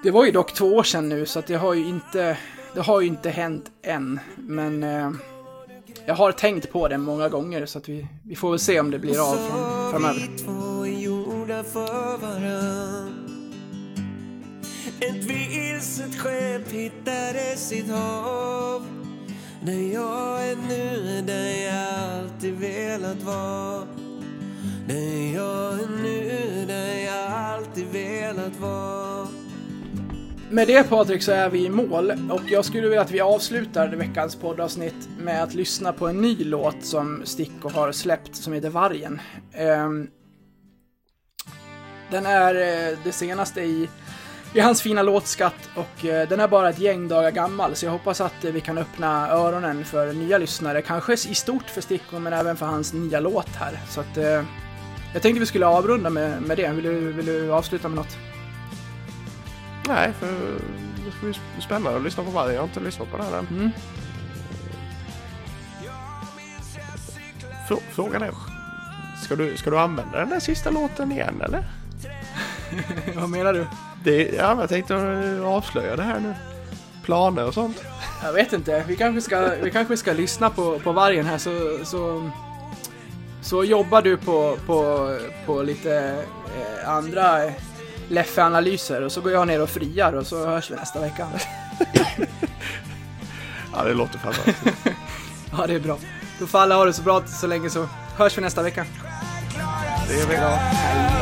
[0.02, 2.38] det var ju dock två år sedan nu så att det har ju inte,
[2.74, 4.20] det har ju inte hänt än.
[4.36, 5.10] Men eh,
[6.06, 8.90] jag har tänkt på det många gånger så att vi, vi får väl se om
[8.90, 10.20] det blir av fram, framöver.
[10.20, 13.30] Vi två gjorda för varann
[15.00, 18.99] Ett vilset skepp hittade sitt hav
[19.62, 23.86] när jag är nu där jag alltid velat vara.
[24.88, 29.26] När jag är nu där jag alltid velat vara.
[30.50, 32.12] Med det Patrik så är vi i mål.
[32.30, 36.44] Och jag skulle vilja att vi avslutar veckans poddavsnitt med att lyssna på en ny
[36.44, 39.20] låt som Sticko har släppt som heter Vargen.
[39.52, 40.08] Ehm,
[42.10, 43.88] den är eh, det senaste i,
[44.54, 47.92] i hans fina låtskatt och eh, den är bara ett gäng dagar gammal så jag
[47.92, 52.18] hoppas att eh, vi kan öppna öronen för nya lyssnare, kanske i stort för Sticko
[52.18, 53.80] men även för hans nya låt här.
[53.88, 54.42] Så att eh,
[55.12, 56.68] jag tänkte vi skulle avrunda med, med det.
[56.68, 58.16] Vill du, vill du avsluta med något?
[59.88, 60.26] Nej, för
[61.04, 62.52] det ska bli spännande att lyssna på varje.
[62.54, 63.46] Jag har inte lyssnat på den än.
[63.50, 63.70] Mm.
[67.68, 68.30] Frå- Frågan är,
[69.24, 71.64] ska du, ska du använda den där sista låten igen eller?
[73.20, 73.66] Vad menar du?
[74.04, 74.94] Det, ja, jag tänkte
[75.44, 76.34] avslöja det här nu.
[77.04, 77.84] Planer och sånt.
[78.22, 81.78] Jag vet inte, vi kanske ska, vi kanske ska lyssna på, på vargen här så,
[81.84, 82.30] så,
[83.42, 86.24] så jobbar du på, på, på lite
[86.58, 87.52] eh, andra eh,
[88.08, 91.28] Leffe-analyser och så går jag ner och friar och så hörs vi nästa vecka.
[93.72, 94.58] Ja, det låter fantastiskt.
[95.58, 95.98] ja, det är bra.
[96.38, 98.86] Då får alla ha det så bra så länge så hörs vi nästa vecka.
[100.08, 100.58] Det är bra.
[101.10, 101.19] Som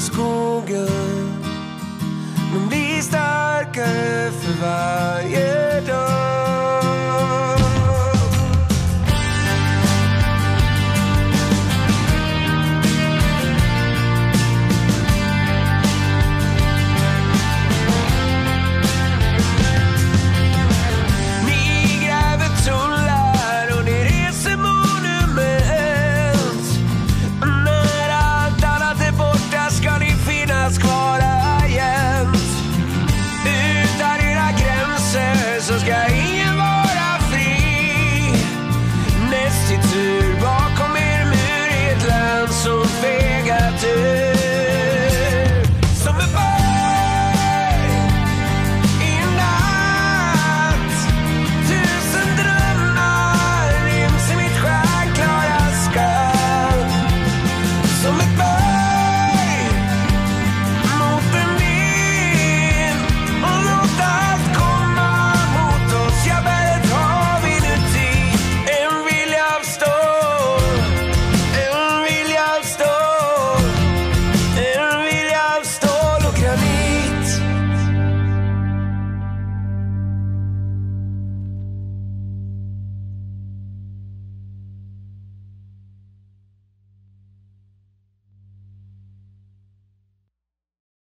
[0.00, 0.88] skogen.
[2.52, 5.61] Men blir starkare för varje